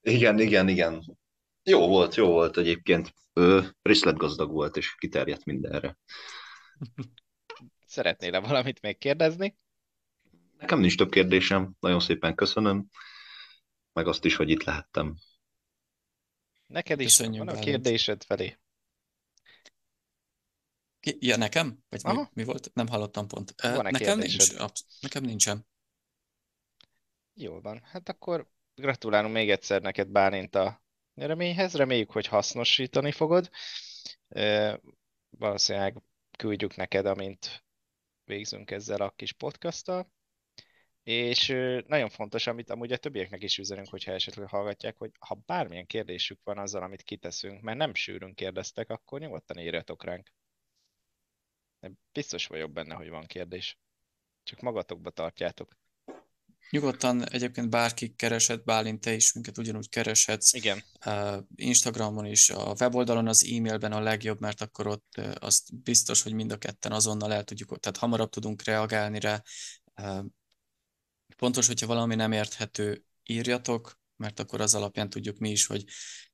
[0.00, 1.22] Igen, igen, igen.
[1.64, 3.14] Jó volt, jó volt egyébként.
[3.82, 5.98] részletgazdag volt, és kiterjedt mindenre.
[7.86, 9.58] Szeretnél-e valamit még kérdezni?
[10.58, 12.88] Nekem nincs több kérdésem, nagyon szépen köszönöm,
[13.92, 15.16] meg azt is, hogy itt lehettem.
[16.66, 18.58] Neked is Köszönjük van a kérdésed felé.
[21.00, 21.78] Ja, nekem?
[21.88, 22.70] Vagy mi, mi volt?
[22.74, 23.54] Nem hallottam pont.
[23.60, 24.56] Van nekem nincs.
[25.00, 25.66] Nekem nincsen.
[27.34, 27.82] Jól van.
[27.82, 30.83] Hát akkor gratulálunk még egyszer neked Bálint a
[31.14, 31.74] nyereményhez.
[31.74, 33.50] Reméljük, hogy hasznosítani fogod.
[35.30, 36.02] Valószínűleg
[36.38, 37.64] küldjük neked, amint
[38.24, 40.12] végzünk ezzel a kis podcasttal.
[41.02, 41.46] És
[41.86, 46.40] nagyon fontos, amit amúgy a többieknek is üzenünk, hogyha esetleg hallgatják, hogy ha bármilyen kérdésük
[46.42, 50.32] van azzal, amit kiteszünk, mert nem sűrűn kérdeztek, akkor nyugodtan írjatok ránk.
[52.12, 53.78] Biztos vagyok benne, hogy van kérdés.
[54.42, 55.76] Csak magatokba tartjátok.
[56.74, 60.52] Nyugodtan egyébként bárki keresett, Bálint, te is minket ugyanúgy kereshetsz.
[60.52, 60.82] Igen.
[61.54, 66.52] Instagramon is, a weboldalon, az e-mailben a legjobb, mert akkor ott azt biztos, hogy mind
[66.52, 69.42] a ketten azonnal el tudjuk, tehát hamarabb tudunk reagálni rá.
[71.36, 75.84] Pontos, hogyha valami nem érthető, írjatok, mert akkor az alapján tudjuk mi is, hogy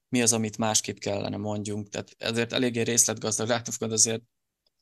[0.09, 1.89] mi az, amit másképp kellene mondjunk.
[1.89, 4.23] Tehát ezért eléggé részletgazdag, látni fogod azért,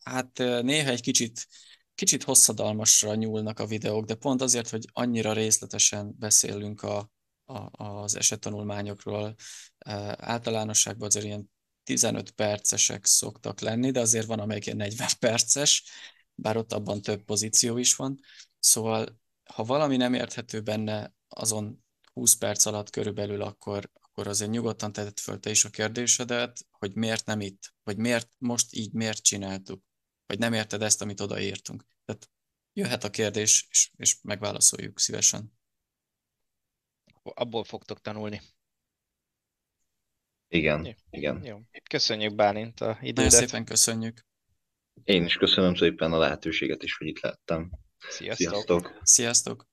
[0.03, 1.47] hát néha egy kicsit
[1.99, 7.11] kicsit hosszadalmasra nyúlnak a videók, de pont azért, hogy annyira részletesen beszélünk a,
[7.45, 9.35] a, az esettanulmányokról.
[10.17, 11.51] Általánosságban azért ilyen
[11.85, 15.85] 15 percesek szoktak lenni, de azért van, amelyik ilyen 40 perces,
[16.35, 18.21] bár ott abban több pozíció is van.
[18.59, 19.19] Szóval,
[19.55, 25.19] ha valami nem érthető benne azon 20 perc alatt körülbelül, akkor, akkor azért nyugodtan tetted
[25.19, 29.88] föl te is a kérdésedet, hogy miért nem itt, vagy miért most így miért csináltuk
[30.29, 31.85] vagy nem érted ezt, amit odaírtunk.
[32.05, 32.31] Tehát
[32.73, 35.53] jöhet a kérdés, és, és megválaszoljuk szívesen.
[37.23, 38.41] Abból fogtok tanulni.
[40.49, 40.93] Igen, Jó.
[41.11, 41.45] igen.
[41.45, 41.61] Jó.
[41.91, 43.31] Köszönjük Bálint a idődet.
[43.31, 44.27] Nagyon szépen köszönjük.
[45.05, 47.71] Én is köszönöm szépen a lehetőséget is, hogy itt lettem.
[48.09, 48.49] Sziasztok!
[48.49, 49.01] Sziasztok!
[49.03, 49.67] Sziasztok.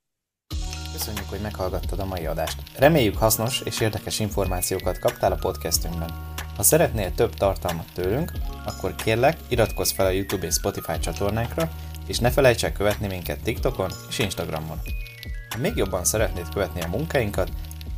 [0.91, 2.77] Köszönjük, hogy meghallgattad a mai adást.
[2.77, 6.34] Reméljük hasznos és érdekes információkat kaptál a podcastünkben.
[6.55, 8.31] Ha szeretnél több tartalmat tőlünk,
[8.65, 11.69] akkor kérlek, iratkozz fel a YouTube és Spotify csatornánkra,
[12.07, 14.79] és ne felejts el követni minket TikTokon és Instagramon.
[15.49, 17.51] Ha még jobban szeretnéd követni a munkáinkat,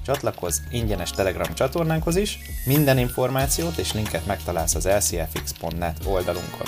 [0.06, 6.68] csatlakozz ingyenes Telegram csatornánkhoz is, minden információt és linket megtalálsz az lcfx.net oldalunkon.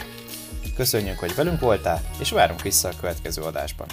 [0.76, 3.88] Köszönjük, hogy velünk voltál, és várunk vissza a következő adásban.